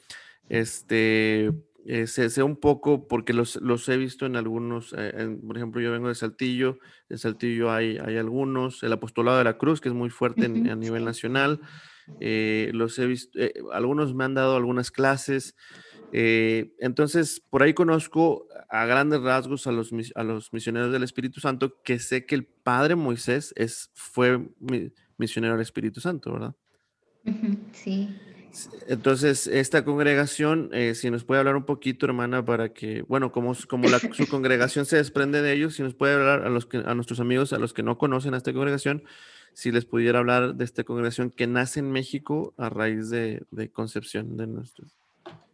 Este, 0.49 1.51
eh, 1.85 2.07
sé, 2.07 2.45
un 2.45 2.55
poco 2.55 3.09
porque 3.09 3.33
los, 3.33 3.57
los 3.57 3.89
he 3.89 3.97
visto 3.97 4.25
en 4.25 4.37
algunos, 4.37 4.95
por 5.45 5.57
ejemplo, 5.57 5.81
yo 5.81 5.91
vengo 5.91 6.07
de 6.07 6.15
Saltillo, 6.15 6.79
en 7.09 7.19
Saltillo 7.19 7.73
hay, 7.73 7.99
hay 7.99 8.19
algunos, 8.19 8.85
el 8.85 8.93
Apostolado 8.93 9.39
de 9.39 9.43
la 9.43 9.59
Cruz, 9.59 9.81
que 9.81 9.89
es 9.89 9.95
muy 9.97 10.11
fuerte 10.11 10.45
a 10.45 10.77
nivel 10.77 11.05
nacional. 11.05 11.59
Eh, 12.21 12.71
los 12.75 12.99
he 12.99 13.07
visto, 13.07 13.39
eh, 13.39 13.55
algunos 13.73 14.15
me 14.15 14.25
han 14.25 14.35
dado 14.35 14.57
algunas 14.57 14.91
clases. 14.91 15.57
Eh, 16.13 16.75
entonces, 16.79 17.43
por 17.51 17.63
ahí 17.63 17.75
conozco 17.75 18.47
a 18.69 18.87
grandes 18.87 19.21
rasgos 19.21 19.67
a 19.67 19.73
los, 19.73 19.93
a 20.15 20.23
los 20.23 20.53
misioneros 20.53 20.93
del 20.93 21.03
Espíritu 21.03 21.41
Santo, 21.41 21.81
que 21.83 21.99
sé 21.99 22.25
que 22.27 22.35
el 22.35 22.45
padre 22.45 22.95
Moisés 22.95 23.53
es, 23.57 23.91
fue 23.95 24.49
misionero 25.17 25.55
del 25.55 25.63
Espíritu 25.63 26.01
Santo, 26.01 26.33
¿verdad? 26.33 26.55
Sí. 27.73 28.15
Entonces, 28.87 29.49
esta 29.49 29.85
congregación, 29.85 30.71
si 30.95 31.11
nos 31.11 31.25
puede 31.25 31.41
hablar 31.41 31.57
un 31.57 31.65
poquito, 31.65 32.07
hermana, 32.07 32.45
para 32.45 32.73
que, 32.73 33.03
bueno, 33.03 33.33
como, 33.33 33.53
como 33.69 33.89
la, 33.89 33.99
su 33.99 34.29
congregación 34.31 34.87
se 34.87 34.97
desprende 34.97 35.43
de 35.43 35.53
ellos, 35.53 35.75
si 35.75 35.83
nos 35.83 35.95
puede 35.95 36.15
hablar 36.15 36.47
a, 36.47 36.51
los 36.51 36.67
que, 36.67 36.77
a 36.77 36.95
nuestros 36.95 37.19
amigos, 37.19 37.53
a 37.53 37.59
los 37.59 37.73
que 37.73 37.83
no 37.83 37.99
conocen 37.99 38.35
a 38.35 38.37
esta 38.37 38.53
congregación, 38.53 39.03
si 39.55 39.71
les 39.71 39.85
pudiera 39.87 40.19
hablar 40.19 40.57
de 40.57 40.65
esta 40.65 40.85
congregación 40.85 41.31
que 41.31 41.47
nace 41.47 41.81
en 41.81 41.91
México 41.91 42.53
a 42.59 42.69
raíz 42.69 43.09
de, 43.09 43.43
concepción 43.73 44.37
de 44.37 44.47
nuestros, 44.47 44.99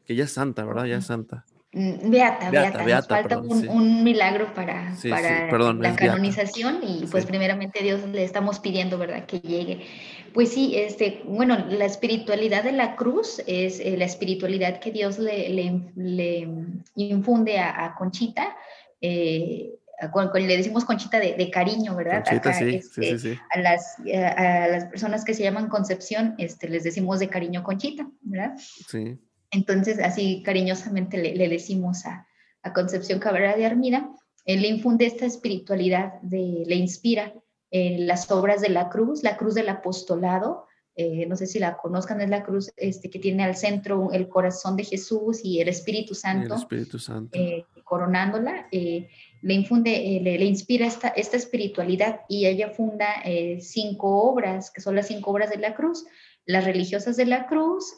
que 0.07 0.17
ya 0.17 0.25
es 0.25 0.33
santa, 0.33 0.65
¿verdad? 0.65 0.87
Ya 0.87 0.97
es 0.97 1.07
santa. 1.07 1.45
Mm, 1.73 2.11
beata, 2.11 2.51
beata, 2.51 2.85
Nos 2.85 3.07
falta 3.07 3.39
un, 3.39 4.03
milagro 4.03 4.53
para, 4.55 4.93
la 5.05 5.95
canonización 5.95 6.81
y 6.83 7.07
pues 7.07 7.27
primeramente 7.27 7.81
Dios 7.81 8.01
le 8.09 8.25
estamos 8.25 8.59
pidiendo, 8.59 8.99
¿verdad? 8.99 9.27
Que 9.27 9.39
llegue. 9.39 9.87
Pues 10.33 10.51
sí, 10.53 10.77
este, 10.77 11.23
bueno, 11.25 11.59
la 11.69 11.85
espiritualidad 11.85 12.65
de 12.65 12.73
la 12.73 12.97
cruz 12.97 13.41
es 13.47 13.79
eh, 13.81 13.97
la 13.97 14.05
espiritualidad 14.05 14.81
que 14.81 14.91
Dios 14.91 15.19
le, 15.19 15.49
le, 15.95 16.49
infunde 16.97 17.59
a, 17.59 17.95
Conchita. 17.97 18.57
Eh, 19.01 19.75
le 20.35 20.57
decimos 20.57 20.85
conchita 20.85 21.19
de, 21.19 21.51
cariño, 21.51 21.95
¿verdad? 21.97 22.25
Conchita, 22.25 22.53
sí, 22.55 22.71
sí, 22.71 22.77
este, 22.77 23.19
sí, 23.19 23.39
A, 23.55 23.61
las, 23.61 23.97
a, 23.99 24.69
las 24.69 24.85
personas 24.87 25.25
que 25.25 25.35
se 25.35 25.43
llaman 25.43 25.69
Concepción, 25.69 26.35
este, 26.39 26.69
les 26.69 26.85
decimos 26.85 27.19
de 27.19 27.29
cariño 27.29 27.63
conchita, 27.63 28.09
¿verdad? 28.23 28.55
Sí. 28.57 29.19
Entonces, 29.51 29.99
así 29.99 30.43
cariñosamente 30.43 31.19
le, 31.19 31.49
decimos 31.49 32.05
a, 32.07 32.27
Concepción 32.75 33.21
Cabrera 33.21 33.57
de 33.57 33.65
Armida, 33.65 34.11
él 34.45 34.61
le 34.63 34.69
infunde 34.69 35.07
esta 35.07 35.25
espiritualidad, 35.25 36.21
de, 36.21 36.65
le 36.67 36.75
inspira 36.75 37.33
en 37.71 38.07
las 38.07 38.31
obras 38.31 38.61
de 38.61 38.69
la 38.69 38.91
cruz, 38.91 39.23
la 39.23 39.39
cruz 39.39 39.55
del 39.55 39.71
apostolado, 39.71 40.67
eh, 40.95 41.25
no 41.27 41.37
sé 41.37 41.47
si 41.47 41.59
la 41.59 41.79
conozcan, 41.79 42.21
es 42.21 42.29
la 42.29 42.43
cruz 42.43 42.71
este, 42.77 43.09
que 43.09 43.19
tiene 43.19 43.45
al 43.45 43.57
centro 43.57 44.11
el 44.13 44.29
corazón 44.29 44.77
de 44.77 44.85
Jesús 44.85 45.41
y 45.43 45.61
el 45.61 45.69
Espíritu 45.69 46.15
Santo, 46.15 46.55
el 46.55 46.61
Espíritu 46.61 46.99
Santo. 46.99 47.31
Eh, 47.39 47.65
coronándola. 47.91 48.69
Eh, 48.71 49.09
le 49.43 49.55
infunde, 49.55 49.91
eh, 49.97 50.21
le, 50.23 50.45
inspira 50.45 50.87
esta, 50.87 51.09
esta 51.09 51.37
espiritualidad 51.37 52.21
y 52.29 52.47
ella 52.47 52.71
funda 52.71 53.07
eh, 53.25 53.59
cinco 53.61 54.23
obras, 54.23 54.71
que 54.71 54.81
son 54.81 54.95
las 54.95 55.09
cinco 55.09 55.33
obras 55.33 55.51
de 55.51 55.57
la 55.57 55.75
cruz, 55.75 56.07
las 56.47 56.65
religiosas 56.65 57.17
de 57.17 57.27
la 57.27 57.47
cruz, 57.47 57.97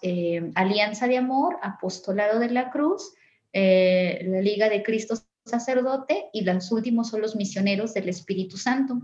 Alianza 0.55 1.07
de 1.09 1.17
Amor, 1.17 1.59
Apostolado 1.63 2.39
de 2.39 2.51
la 2.51 2.71
Cruz, 2.71 3.15
la 3.53 4.41
Liga 4.41 4.69
de 4.69 4.83
Cristo 4.83 5.15
Sacerdote 5.47 6.27
y 6.33 6.43
los 6.43 6.71
últimos 6.71 7.09
son 7.09 7.23
los 7.23 7.35
misioneros 7.35 7.95
del 7.95 8.09
Espíritu 8.09 8.59
Santo. 8.59 9.01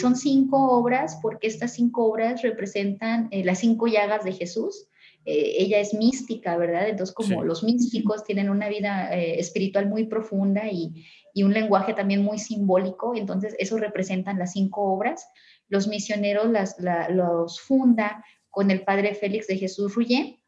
son 0.00 0.16
cinco 0.16 0.56
obras 0.72 1.18
porque 1.22 1.46
estas 1.46 1.74
cinco 1.74 2.06
obras 2.06 2.42
representan 2.42 3.28
las 3.30 3.58
cinco 3.60 3.86
llagas 3.86 4.24
de 4.24 4.32
Jesús. 4.32 4.88
Ella 5.24 5.78
es 5.78 5.94
mística, 5.94 6.56
¿verdad? 6.56 6.88
Entonces, 6.88 7.14
como 7.14 7.44
los 7.44 7.64
místicos 7.64 8.24
tienen 8.24 8.50
una 8.50 8.68
vida 8.68 9.14
espiritual 9.14 9.88
muy 9.88 10.04
profunda 10.04 10.68
y, 10.68 11.04
y 11.34 11.42
un 11.42 11.52
lenguaje 11.52 11.92
también 11.92 12.22
muy 12.22 12.38
simbólico. 12.38 13.14
Entonces, 13.16 13.54
eso 13.58 13.76
representan 13.76 14.38
las 14.38 14.52
cinco 14.52 14.82
obras. 14.82 15.26
Los 15.68 15.88
misioneros 15.88 16.50
las, 16.50 16.76
los 17.10 17.60
funda 17.60 18.24
con 18.50 18.70
el 18.70 18.82
padre 18.82 19.14
Félix 19.14 19.48
de 19.48 19.58
Jesús 19.58 19.94
Rullé. 19.94 20.40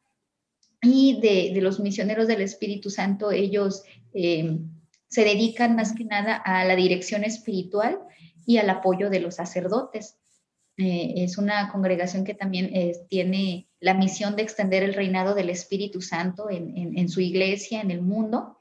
Y 0.80 1.20
de, 1.20 1.60
los 1.60 1.80
misioneros 1.80 2.28
del 2.28 2.40
Espíritu 2.40 2.90
Santo, 2.90 3.32
ellos 3.32 3.82
eh, 4.14 4.58
se 5.08 5.24
dedican 5.24 5.74
más 5.74 5.92
que 5.92 6.04
nada 6.04 6.36
a 6.36 6.64
la 6.64 6.76
dirección 6.76 7.24
espiritual 7.24 7.98
y 8.46 8.58
al 8.58 8.70
apoyo 8.70 9.10
de 9.10 9.18
los 9.18 9.34
sacerdotes. 9.34 10.16
Eh, 10.78 11.24
es 11.24 11.38
una 11.38 11.70
congregación 11.72 12.24
que 12.24 12.34
también 12.34 12.66
eh, 12.74 12.92
tiene 13.08 13.68
la 13.80 13.94
misión 13.94 14.36
de 14.36 14.42
extender 14.42 14.82
el 14.82 14.92
reinado 14.92 15.34
del 15.34 15.48
Espíritu 15.48 16.02
Santo 16.02 16.50
en, 16.50 17.08
su 17.08 17.20
iglesia, 17.20 17.80
en 17.80 17.90
el 17.90 18.02
mundo 18.02 18.58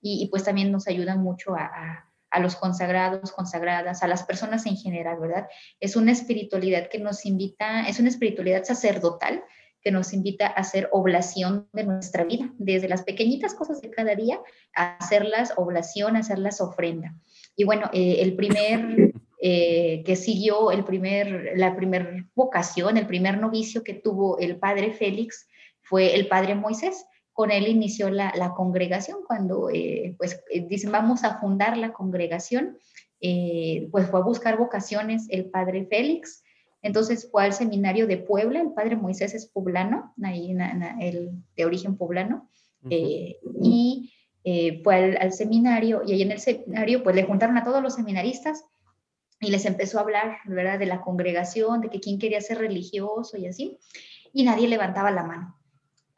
y, 0.00 0.28
pues 0.28 0.44
también 0.44 0.72
nos 0.72 0.88
ayuda 0.88 1.16
mucho 1.16 1.54
a, 1.54 2.06
los 2.40 2.56
consagrados, 2.56 3.32
consagradas, 3.32 4.02
a 4.02 4.06
las 4.06 4.22
personas 4.22 4.64
en 4.66 4.76
general, 4.76 5.18
¿verdad? 5.18 5.48
Es 5.80 5.96
una 5.96 6.12
espiritualidad 6.12 6.88
que 6.88 6.98
nos 6.98 7.26
invita, 7.26 7.88
es 7.88 7.98
una 7.98 8.08
espiritualidad 8.08 8.64
sacerdotal 8.64 9.42
que 9.82 9.90
nos 9.90 10.12
invita 10.12 10.46
a 10.46 10.60
hacer 10.60 10.88
oblación 10.92 11.68
de 11.72 11.84
nuestra 11.84 12.24
vida, 12.24 12.52
desde 12.58 12.88
las 12.88 13.02
pequeñitas 13.02 13.54
cosas 13.54 13.80
de 13.80 13.90
cada 13.90 14.14
día, 14.14 14.40
a 14.74 14.96
hacerlas 14.96 15.52
oblación, 15.56 16.16
a 16.16 16.20
hacerlas 16.20 16.60
ofrenda. 16.60 17.14
Y 17.56 17.64
bueno, 17.64 17.90
eh, 17.92 18.18
el 18.20 18.36
primer 18.36 19.12
eh, 19.40 20.02
que 20.04 20.16
siguió, 20.16 20.70
el 20.72 20.84
primer, 20.84 21.52
la 21.56 21.76
primera 21.76 22.26
vocación, 22.34 22.96
el 22.96 23.06
primer 23.06 23.38
novicio 23.38 23.84
que 23.84 23.94
tuvo 23.94 24.38
el 24.38 24.56
padre 24.56 24.92
Félix 24.92 25.46
fue 25.88 26.14
el 26.14 26.28
padre 26.28 26.54
Moisés. 26.54 27.06
Con 27.32 27.50
él 27.52 27.68
inició 27.68 28.10
la, 28.10 28.52
congregación 28.56 29.18
cuando 29.26 29.70
eh, 29.70 30.14
pues 30.18 30.42
eh, 30.50 30.66
dicen 30.68 30.90
vamos 30.90 31.22
a 31.22 31.38
fundar 31.38 31.76
la 31.76 31.92
congregación, 31.92 32.76
eh, 33.20 33.88
pues 33.92 34.10
fue 34.10 34.18
a 34.18 34.24
buscar 34.24 34.58
vocaciones 34.58 35.26
el 35.30 35.44
padre 35.44 35.86
Félix, 35.86 36.42
entonces 36.82 37.28
fue 37.30 37.44
al 37.44 37.52
seminario 37.52 38.08
de 38.08 38.16
Puebla, 38.16 38.60
el 38.60 38.72
padre 38.72 38.96
Moisés 38.96 39.34
es 39.34 39.46
poblano, 39.46 40.14
ahí 40.22 40.52
el, 41.00 41.30
de 41.56 41.64
origen 41.64 41.96
poblano, 41.96 42.48
y 42.90 44.12
fue 44.82 45.16
al, 45.20 45.32
seminario 45.32 46.02
y 46.04 46.14
ahí 46.14 46.22
en 46.22 46.32
el 46.32 46.40
seminario 46.40 47.04
pues 47.04 47.14
le 47.14 47.22
juntaron 47.22 47.56
a 47.56 47.62
todos 47.64 47.82
los 47.82 47.94
seminaristas 47.94 48.64
y 49.40 49.50
les 49.50 49.64
empezó 49.64 49.98
a 49.98 50.02
hablar, 50.02 50.38
¿verdad? 50.46 50.78
De 50.78 50.86
la 50.86 51.00
congregación, 51.00 51.80
de 51.80 51.90
que 51.90 52.00
quién 52.00 52.18
quería 52.18 52.40
ser 52.40 52.58
religioso 52.58 53.36
y 53.36 53.46
así, 53.46 53.78
y 54.32 54.44
nadie 54.44 54.68
levantaba 54.68 55.10
la 55.10 55.24
mano 55.24 55.58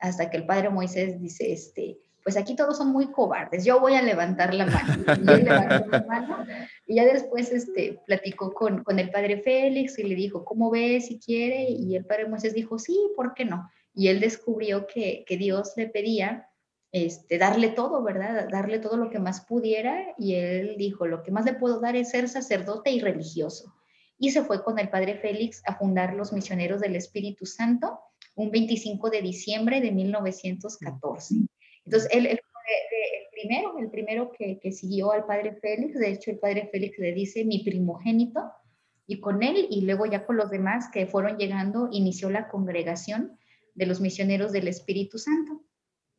hasta 0.00 0.30
que 0.30 0.38
el 0.38 0.46
padre 0.46 0.70
Moisés 0.70 1.20
dice, 1.20 1.52
este, 1.52 1.98
pues 2.24 2.36
aquí 2.36 2.56
todos 2.56 2.78
son 2.78 2.88
muy 2.88 3.10
cobardes, 3.10 3.64
yo 3.64 3.80
voy 3.80 3.94
a 3.94 4.02
levantar 4.02 4.54
la 4.54 4.66
mano. 4.66 5.04
Y 5.06 5.30
él 5.30 5.44
levantó 5.44 5.86
la 5.86 6.02
mano 6.08 6.46
y 6.86 6.96
ya 6.96 7.04
después 7.04 7.52
este, 7.52 8.00
platicó 8.06 8.52
con, 8.52 8.82
con 8.82 8.98
el 8.98 9.10
padre 9.10 9.42
Félix 9.42 9.98
y 9.98 10.04
le 10.04 10.14
dijo, 10.14 10.44
¿cómo 10.44 10.70
ves 10.70 11.06
si 11.06 11.18
quiere? 11.18 11.70
Y 11.70 11.96
el 11.96 12.04
padre 12.04 12.28
Moisés 12.28 12.54
dijo, 12.54 12.78
sí, 12.78 12.98
¿por 13.14 13.34
qué 13.34 13.44
no? 13.44 13.70
Y 13.94 14.08
él 14.08 14.20
descubrió 14.20 14.86
que, 14.86 15.24
que 15.26 15.36
Dios 15.36 15.72
le 15.76 15.88
pedía 15.88 16.48
este, 16.92 17.38
darle 17.38 17.68
todo, 17.68 18.02
¿verdad? 18.02 18.48
Darle 18.50 18.78
todo 18.78 18.96
lo 18.96 19.10
que 19.10 19.18
más 19.18 19.42
pudiera 19.42 20.14
y 20.18 20.34
él 20.34 20.74
dijo, 20.76 21.06
lo 21.06 21.22
que 21.22 21.30
más 21.30 21.44
le 21.44 21.54
puedo 21.54 21.80
dar 21.80 21.96
es 21.96 22.10
ser 22.10 22.28
sacerdote 22.28 22.90
y 22.90 23.00
religioso. 23.00 23.74
Y 24.18 24.30
se 24.30 24.42
fue 24.42 24.62
con 24.62 24.78
el 24.78 24.90
padre 24.90 25.16
Félix 25.16 25.62
a 25.66 25.76
fundar 25.76 26.14
los 26.14 26.32
misioneros 26.32 26.80
del 26.80 26.96
Espíritu 26.96 27.46
Santo 27.46 28.00
un 28.34 28.50
25 28.50 29.10
de 29.10 29.22
diciembre 29.22 29.80
de 29.80 29.92
1914. 29.92 31.34
Entonces, 31.84 32.10
él, 32.12 32.24
fue 32.24 32.30
el 32.32 33.28
primero, 33.32 33.78
el 33.78 33.90
primero 33.90 34.32
que, 34.32 34.58
que, 34.58 34.72
siguió 34.72 35.12
al 35.12 35.26
padre 35.26 35.54
Félix, 35.54 35.98
de 35.98 36.10
hecho 36.10 36.30
el 36.30 36.38
padre 36.38 36.68
Félix 36.70 36.98
le 36.98 37.12
dice 37.12 37.44
mi 37.44 37.64
primogénito, 37.64 38.52
y 39.06 39.20
con 39.20 39.42
él 39.42 39.66
y 39.70 39.80
luego 39.82 40.06
ya 40.06 40.24
con 40.24 40.36
los 40.36 40.50
demás 40.50 40.88
que 40.92 41.06
fueron 41.06 41.36
llegando, 41.36 41.88
inició 41.90 42.30
la 42.30 42.48
congregación 42.48 43.38
de 43.74 43.86
los 43.86 44.00
misioneros 44.00 44.52
del 44.52 44.68
Espíritu 44.68 45.18
Santo. 45.18 45.62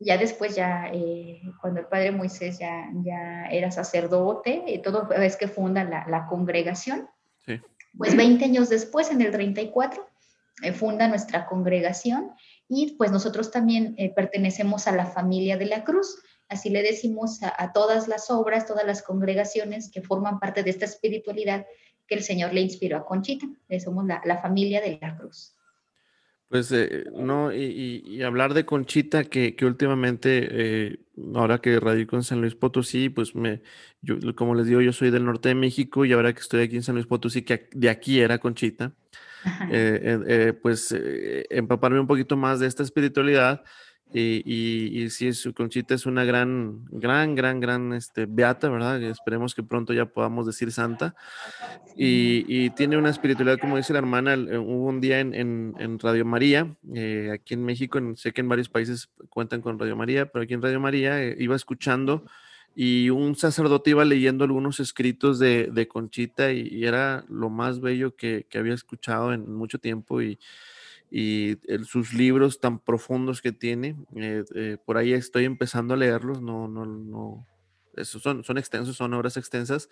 Ya 0.04 0.18
después, 0.18 0.54
ya 0.56 0.88
eh, 0.92 1.40
cuando 1.60 1.80
el 1.80 1.86
padre 1.86 2.10
Moisés 2.10 2.58
ya, 2.58 2.90
ya 3.04 3.44
era 3.50 3.70
sacerdote, 3.70 4.64
y 4.66 4.78
todo 4.78 5.10
es 5.12 5.36
que 5.36 5.48
funda 5.48 5.84
la, 5.84 6.06
la 6.08 6.26
congregación. 6.26 7.08
Pues 7.96 8.16
20 8.16 8.44
años 8.44 8.70
después, 8.70 9.10
en 9.10 9.20
el 9.20 9.30
34, 9.32 10.08
eh, 10.62 10.72
funda 10.72 11.08
nuestra 11.08 11.46
congregación 11.46 12.30
y 12.68 12.94
pues 12.96 13.10
nosotros 13.10 13.50
también 13.50 13.94
eh, 13.98 14.12
pertenecemos 14.14 14.86
a 14.86 14.92
la 14.92 15.06
familia 15.06 15.56
de 15.56 15.66
la 15.66 15.82
cruz. 15.82 16.22
Así 16.48 16.70
le 16.70 16.82
decimos 16.82 17.40
a, 17.42 17.72
todas 17.72 18.08
las 18.08 18.30
obras, 18.30 18.66
todas 18.66 18.84
las 18.84 19.02
congregaciones 19.02 19.90
que 19.90 20.02
forman 20.02 20.38
parte 20.38 20.62
de 20.62 20.70
esta 20.70 20.84
espiritualidad 20.84 21.66
que 22.06 22.14
el 22.14 22.22
Señor 22.22 22.52
le 22.52 22.60
inspiró 22.60 22.98
a 22.98 23.06
Conchita. 23.06 23.46
somos 23.82 24.04
la, 24.06 24.20
la, 24.24 24.38
familia 24.38 24.82
de 24.82 24.98
la 25.00 25.16
cruz. 25.16 25.54
Pues 26.52 26.70
eh, 26.70 27.06
no, 27.14 27.50
y, 27.50 28.20
hablar 28.22 28.52
de 28.52 28.66
Conchita, 28.66 29.24
que, 29.24 29.56
que 29.56 29.64
últimamente, 29.64 30.48
eh, 30.50 30.98
ahora 31.34 31.62
que 31.62 31.80
radico 31.80 32.16
en 32.16 32.24
San 32.24 32.42
Luis 32.42 32.54
Potosí, 32.54 33.08
pues 33.08 33.34
me, 33.34 33.62
yo, 34.02 34.18
como 34.36 34.54
les 34.54 34.66
digo, 34.66 34.82
yo 34.82 34.92
soy 34.92 35.10
del 35.10 35.24
norte 35.24 35.48
de 35.48 35.54
México 35.54 36.04
y 36.04 36.12
ahora 36.12 36.34
que 36.34 36.40
estoy 36.40 36.64
aquí 36.64 36.76
en 36.76 36.82
San 36.82 36.96
Luis 36.96 37.06
Potosí, 37.06 37.40
que 37.40 37.70
de 37.72 37.88
aquí 37.88 38.20
era 38.20 38.36
Conchita, 38.36 38.92
eh, 39.70 40.20
eh, 40.28 40.52
pues 40.52 40.94
empaparme 41.48 42.00
un 42.00 42.06
poquito 42.06 42.36
más 42.36 42.60
de 42.60 42.66
esta 42.66 42.82
espiritualidad. 42.82 43.64
Y, 44.14 45.02
y, 45.02 45.10
sí, 45.10 45.32
su 45.32 45.54
Conchita 45.54 45.94
es 45.94 46.04
una 46.04 46.24
gran, 46.24 46.84
gran, 46.90 47.34
gran, 47.34 47.60
gran 47.60 47.94
este, 47.94 48.26
beata, 48.26 48.68
¿verdad? 48.68 49.02
Esperemos 49.02 49.54
que 49.54 49.62
pronto 49.62 49.94
ya 49.94 50.06
podamos 50.06 50.46
decir 50.46 50.70
santa. 50.70 51.14
Y, 51.96 52.44
y 52.46 52.70
tiene 52.70 52.98
una 52.98 53.10
espiritualidad, 53.10 53.58
como 53.58 53.78
dice 53.78 53.92
la 53.94 54.00
hermana, 54.00 54.36
hubo 54.36 54.86
un 54.86 55.00
día 55.00 55.20
en, 55.20 55.34
en, 55.34 55.98
Radio 55.98 56.24
María, 56.24 56.74
aquí 57.32 57.54
en 57.54 57.64
México, 57.64 57.98
sé 58.16 58.32
que 58.32 58.42
en 58.42 58.48
varios 58.48 58.68
países 58.68 59.08
cuentan 59.30 59.62
con 59.62 59.78
Radio 59.78 59.96
María, 59.96 60.26
pero 60.26 60.42
aquí 60.42 60.54
en 60.54 60.62
Radio 60.62 60.80
María 60.80 61.22
iba 61.38 61.56
escuchando 61.56 62.24
y 62.74 63.10
un 63.10 63.36
sacerdote 63.36 63.90
iba 63.90 64.04
leyendo 64.04 64.44
algunos 64.44 64.80
escritos 64.80 65.38
de, 65.38 65.68
de 65.72 65.88
Conchita 65.88 66.52
y, 66.52 66.84
era 66.84 67.24
lo 67.28 67.50
más 67.50 67.80
bello 67.80 68.16
que, 68.16 68.46
que, 68.48 68.58
había 68.58 68.74
escuchado 68.74 69.32
en 69.32 69.52
mucho 69.54 69.78
tiempo 69.78 70.22
y, 70.22 70.38
y 71.14 71.58
sus 71.84 72.14
libros 72.14 72.58
tan 72.58 72.78
profundos 72.78 73.42
que 73.42 73.52
tiene, 73.52 73.96
eh, 74.16 74.44
eh, 74.54 74.76
por 74.84 74.96
ahí 74.96 75.12
estoy 75.12 75.44
empezando 75.44 75.94
a 75.94 75.96
leerlos, 75.96 76.40
no, 76.40 76.68
no, 76.68 76.86
no, 76.86 77.46
esos 77.96 78.22
son, 78.22 78.42
son 78.42 78.56
extensos, 78.56 78.96
son 78.96 79.12
obras 79.12 79.36
extensas, 79.36 79.90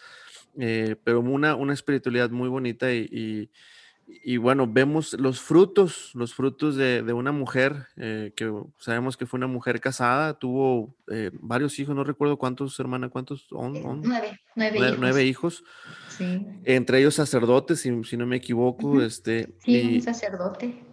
eh, 0.58 0.96
pero 1.04 1.20
una, 1.20 1.54
una 1.54 1.74
espiritualidad 1.74 2.30
muy 2.30 2.48
bonita 2.48 2.92
y 2.92 3.50
y 4.24 4.36
bueno, 4.36 4.66
vemos 4.66 5.12
los 5.14 5.40
frutos, 5.40 6.10
los 6.14 6.34
frutos 6.34 6.76
de, 6.76 7.02
una 7.12 7.32
mujer 7.32 7.86
eh, 7.96 8.32
que 8.34 8.52
sabemos 8.78 9.16
que 9.16 9.26
fue 9.26 9.38
una 9.38 9.46
mujer 9.46 9.80
casada, 9.80 10.34
tuvo 10.34 10.94
eh, 11.10 11.30
varios 11.34 11.78
hijos, 11.78 11.94
no 11.94 12.04
recuerdo 12.04 12.36
cuántos, 12.36 12.78
hermana, 12.80 13.08
cuántos, 13.08 13.42
eh, 13.42 14.00
nueve, 14.02 14.40
nueve, 14.98 15.24
hijos. 15.24 15.64
Entre 16.64 16.98
ellos 16.98 17.14
sacerdotes, 17.14 17.80
si, 17.80 18.04
si 18.04 18.16
no 18.16 18.26
me 18.26 18.36
equivoco. 18.36 19.00
este, 19.02 19.54
sí, 19.64 19.96
un 19.96 20.02
sacerdote. 20.02 20.89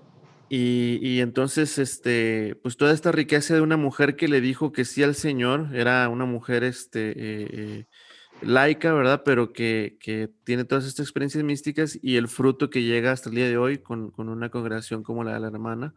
Y, 0.50 1.00
y, 1.02 1.20
entonces, 1.20 1.78
este, 1.78 2.56
pues 2.64 2.78
toda 2.78 2.94
esta 2.94 3.12
riqueza 3.12 3.54
de 3.54 3.62
una 3.62 3.78
mujer 3.78 4.16
que 4.16 4.28
le 4.28 4.40
dijo 4.40 4.72
que 4.72 4.86
sí 4.86 5.04
al 5.04 5.16
Señor, 5.16 5.76
era 5.76 6.08
una 6.08 6.26
mujer, 6.26 6.64
este, 6.64 7.86
laica, 8.42 8.94
¿verdad? 8.94 9.24
Pero 9.26 9.54
que, 9.54 9.98
que, 10.00 10.30
tiene 10.44 10.66
todas 10.66 10.86
estas 10.86 11.06
experiencias 11.06 11.44
místicas 11.44 11.98
y 12.02 12.18
el 12.18 12.28
fruto 12.28 12.70
que 12.70 12.84
llega 12.84 13.12
hasta 13.12 13.30
el 13.30 13.36
día 13.36 13.48
de 13.48 13.58
hoy 13.58 13.80
con, 13.80 14.12
con 14.12 14.30
una 14.30 14.50
congregación 14.50 15.04
como 15.04 15.24
la 15.24 15.34
de 15.34 15.40
la 15.40 15.48
hermana. 15.48 15.94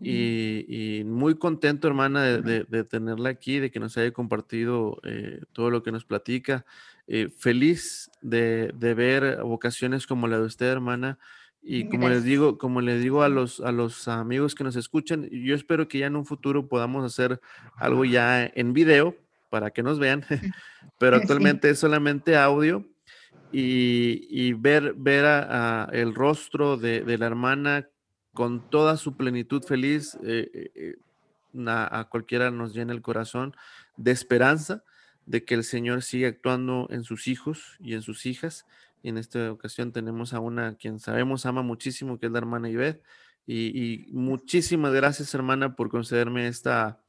y, 0.00 0.64
y, 0.68 1.04
muy 1.04 1.36
contento, 1.36 1.88
hermana, 1.88 2.22
de, 2.24 2.64
de, 2.64 2.84
tenerla 2.84 3.30
aquí, 3.30 3.58
de 3.58 3.70
que 3.70 3.80
nos 3.80 3.96
haya 3.96 4.12
compartido 4.12 5.00
eh, 5.04 5.40
todo 5.52 5.70
lo 5.70 5.82
que 5.82 5.92
nos 5.92 6.04
platica. 6.04 6.64
Eh, 7.08 7.30
feliz 7.36 8.10
de, 8.20 8.72
de, 8.74 8.94
ver 8.94 9.42
vocaciones 9.42 10.06
como 10.06 10.28
la 10.28 10.38
de 10.38 10.46
usted, 10.46 10.66
hermana. 10.66 11.18
Y 11.62 11.88
como 11.88 12.08
les 12.08 12.24
digo, 12.24 12.58
como 12.58 12.80
les 12.80 13.00
digo 13.00 13.22
a 13.22 13.28
los, 13.28 13.60
a 13.60 13.70
los 13.70 14.08
amigos 14.08 14.54
que 14.54 14.64
nos 14.64 14.74
escuchan, 14.74 15.28
yo 15.30 15.54
espero 15.54 15.86
que 15.86 15.98
ya 15.98 16.06
en 16.06 16.16
un 16.16 16.26
futuro 16.26 16.66
podamos 16.66 17.04
hacer 17.04 17.40
algo 17.76 18.04
ya 18.04 18.44
en 18.44 18.72
video 18.72 19.16
para 19.48 19.70
que 19.70 19.82
nos 19.82 19.98
vean, 19.98 20.24
pero 20.98 21.16
actualmente 21.18 21.70
es 21.70 21.78
solamente 21.78 22.36
audio 22.36 22.84
y, 23.52 24.52
ver, 24.54 24.94
ver 24.96 25.24
a, 25.26 25.88
el 25.92 26.14
rostro 26.14 26.76
de, 26.76 27.18
la 27.18 27.26
hermana 27.26 27.88
con 28.32 28.68
toda 28.70 28.96
su 28.96 29.16
plenitud 29.16 29.62
feliz, 29.62 30.16
eh, 30.24 30.50
eh, 30.54 30.70
eh, 30.74 30.96
a, 31.66 32.08
cualquiera 32.10 32.50
nos 32.50 32.74
llena 32.74 32.94
el 32.94 33.02
corazón 33.02 33.54
de 33.96 34.10
esperanza 34.10 34.82
de 35.26 35.44
que 35.44 35.54
el 35.54 35.64
Señor 35.64 36.02
siga 36.02 36.28
actuando 36.28 36.88
en 36.90 37.04
sus 37.04 37.28
hijos 37.28 37.76
y 37.78 37.94
en 37.94 38.02
sus 38.02 38.24
hijas. 38.26 38.66
Y 39.02 39.10
en 39.10 39.18
esta 39.18 39.50
ocasión 39.52 39.92
tenemos 39.92 40.32
a 40.34 40.40
una 40.40 40.74
quien 40.76 40.98
sabemos 40.98 41.46
ama 41.46 41.62
muchísimo, 41.62 42.18
que 42.18 42.26
es 42.26 42.32
la 42.32 42.38
hermana 42.38 42.70
Ivette. 42.70 43.02
y 43.46 44.06
muchísimas 44.12 44.92
gracias, 44.92 45.34
hermana, 45.34 45.74
por 45.74 45.90
concederme 45.90 46.46
esta, 46.48 47.00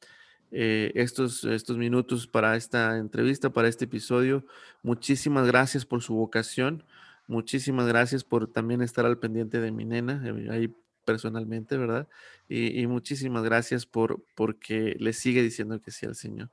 eh, 0.56 0.91
estos, 0.93 1.43
estos 1.45 1.77
minutos 1.77 2.27
para 2.27 2.56
esta 2.56 2.97
entrevista, 2.99 3.49
para 3.51 3.67
este 3.67 3.86
episodio. 3.86 4.45
Muchísimas 4.84 5.47
gracias 5.47 5.84
por 5.84 6.03
su 6.03 6.13
vocación. 6.13 6.84
Muchísimas 7.25 7.88
gracias 7.88 8.23
por 8.23 8.45
también 8.47 8.84
estar 8.84 9.03
al 9.08 9.17
pendiente 9.17 9.60
de 9.60 9.71
mi 9.71 9.84
nena, 9.84 10.21
eh, 10.23 10.47
ahí 10.51 10.75
personalmente, 11.06 11.75
¿verdad? 11.75 12.08
Y, 12.47 12.86
muchísimas 12.86 13.43
gracias 13.43 13.88
por 13.88 14.23
porque 14.36 14.95
le 14.99 15.13
sigue 15.13 15.41
diciendo 15.41 15.82
que 15.82 15.89
sí 15.89 16.06
al 16.06 16.15
Señor. 16.15 16.51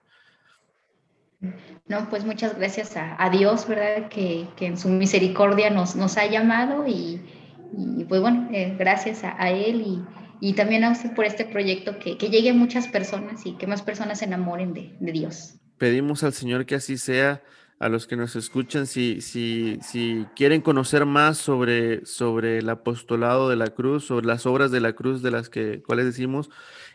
No, 1.89 2.09
pues 2.11 2.25
muchas 2.25 2.57
gracias 2.57 2.93
a, 2.97 3.31
Dios, 3.31 3.67
¿verdad? 3.67 4.09
Que, 4.09 4.47
que, 4.57 4.67
en 4.67 4.77
su 4.77 4.89
misericordia 4.89 5.71
nos, 5.71 5.97
nos 5.97 6.19
ha 6.19 6.27
llamado 6.27 6.87
y, 6.87 7.21
pues 8.09 8.21
bueno, 8.21 8.49
eh, 8.53 8.77
gracias 8.79 9.25
a, 9.25 9.43
a 9.43 9.51
Él 9.51 9.81
y, 9.81 10.05
y 10.41 10.53
también 10.53 10.85
a 10.85 10.91
usted 10.93 11.15
por 11.15 11.25
este 11.25 11.45
proyecto, 11.45 11.99
que, 11.99 12.19
que 12.19 12.29
llegue 12.29 12.51
a 12.51 12.55
muchas 12.55 12.89
personas 12.89 13.47
y 13.47 13.57
que 13.57 13.67
más 13.67 13.83
personas 13.83 14.19
se 14.19 14.27
enamoren 14.27 14.75
de, 14.75 14.95
de, 15.01 15.13
Dios. 15.13 15.55
Pedimos 15.79 16.23
al 16.23 16.33
Señor 16.33 16.67
que 16.67 16.75
así 16.75 16.99
sea. 16.99 17.43
A 17.79 17.89
los 17.89 18.07
que 18.07 18.15
nos 18.15 18.37
escuchan, 18.37 18.87
si, 18.87 19.23
si, 19.23 19.79
si 19.81 20.27
quieren 20.37 20.61
conocer 20.61 21.07
más 21.07 21.39
sobre, 21.39 22.05
sobre 22.05 22.59
el 22.59 22.69
apostolado 22.69 23.49
de 23.49 23.57
la 23.57 23.69
cruz, 23.69 24.05
sobre 24.05 24.27
las 24.27 24.45
obras 24.45 24.71
de 24.71 24.81
la 24.81 24.93
cruz 24.93 25.23
de 25.23 25.31
las 25.31 25.49
que, 25.49 25.83
cuales 25.83 26.05
decimos, 26.05 26.51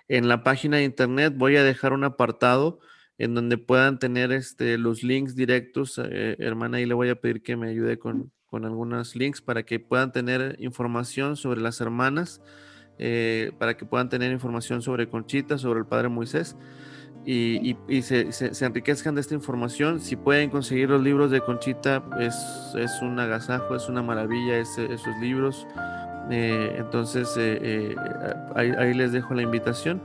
en 0.09 0.27
la 0.27 0.43
página 0.43 0.77
de 0.77 0.83
internet 0.83 1.33
voy 1.35 1.57
a 1.57 1.63
dejar 1.63 1.91
un 1.91 2.03
apartado 2.03 2.81
en 3.17 3.33
donde 3.35 3.57
puedan 3.57 3.99
tener 3.99 4.31
este, 4.31 4.77
los 4.77 5.03
links 5.03 5.35
directos. 5.35 5.99
Eh, 6.03 6.35
hermana, 6.39 6.77
ahí 6.77 6.85
le 6.85 6.93
voy 6.93 7.09
a 7.09 7.15
pedir 7.15 7.41
que 7.41 7.55
me 7.55 7.69
ayude 7.69 7.97
con, 7.97 8.31
con 8.45 8.65
algunos 8.65 9.15
links 9.15 9.41
para 9.41 9.63
que 9.63 9.79
puedan 9.79 10.11
tener 10.11 10.55
información 10.59 11.35
sobre 11.35 11.61
las 11.61 11.81
hermanas 11.81 12.41
eh, 12.97 13.51
para 13.57 13.75
que 13.75 13.85
puedan 13.85 14.07
tener 14.07 14.31
información 14.31 14.81
sobre 14.81 15.09
Conchita, 15.09 15.57
sobre 15.57 15.81
el 15.81 15.85
Padre 15.85 16.07
Moisés 16.07 16.55
y, 17.25 17.75
se, 18.01 18.29
enriquezcan 18.65 19.15
de 19.15 19.21
esta 19.21 19.33
información. 19.33 19.99
Si 19.99 20.15
pueden 20.15 20.49
conseguir 20.49 20.89
los 20.89 21.01
libros 21.01 21.31
de 21.31 21.41
Conchita, 21.41 22.03
es, 22.19 22.35
es 22.77 23.01
un 23.01 23.19
agasajo, 23.19 23.75
es 23.75 23.89
una 23.89 24.01
maravilla 24.01 24.59
esos 24.59 25.17
libros. 25.19 25.67
Eh, 26.31 26.75
entonces, 26.77 27.33
eh, 27.37 27.95
ahí, 28.55 28.93
les 28.93 29.11
dejo 29.11 29.33
la 29.33 29.41
invitación. 29.41 30.01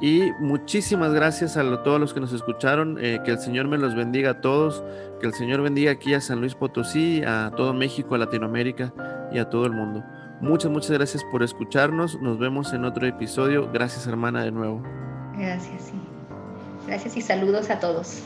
Y 0.00 0.30
muchísimas 0.40 1.12
gracias 1.12 1.56
a 1.56 1.82
todos 1.82 1.98
los 1.98 2.12
que 2.12 2.20
nos 2.20 2.32
escucharon. 2.32 2.96
que 2.96 3.30
el 3.30 3.38
Señor 3.38 3.68
me 3.68 3.78
los 3.78 3.94
bendiga 3.94 4.30
a 4.30 4.40
todos. 4.40 4.82
Que 5.20 5.26
el 5.26 5.34
Señor 5.34 5.62
bendiga 5.62 5.92
aquí 5.92 6.14
a 6.14 6.20
San 6.20 6.40
Luis 6.40 6.54
Potosí, 6.54 7.22
a 7.24 7.50
todo 7.56 7.72
México, 7.72 8.14
a 8.14 8.18
Latinoamérica 8.18 8.92
y 9.32 9.38
a 9.38 9.48
todo 9.48 9.64
el 9.64 9.72
mundo. 9.72 10.04
Muchas, 10.40 10.70
muchas 10.70 10.90
gracias 10.90 11.24
por 11.24 11.42
escucharnos. 11.42 12.20
Nos 12.20 12.38
vemos 12.38 12.72
en 12.74 12.84
otro 12.84 13.06
episodio. 13.06 13.70
Gracias, 13.72 14.06
hermana, 14.06 14.44
de 14.44 14.52
nuevo. 14.52 14.82
Gracias, 15.38 15.82
sí. 15.82 15.94
Gracias 16.86 17.16
y 17.16 17.22
saludos 17.22 17.70
a 17.70 17.80
todos. 17.80 18.22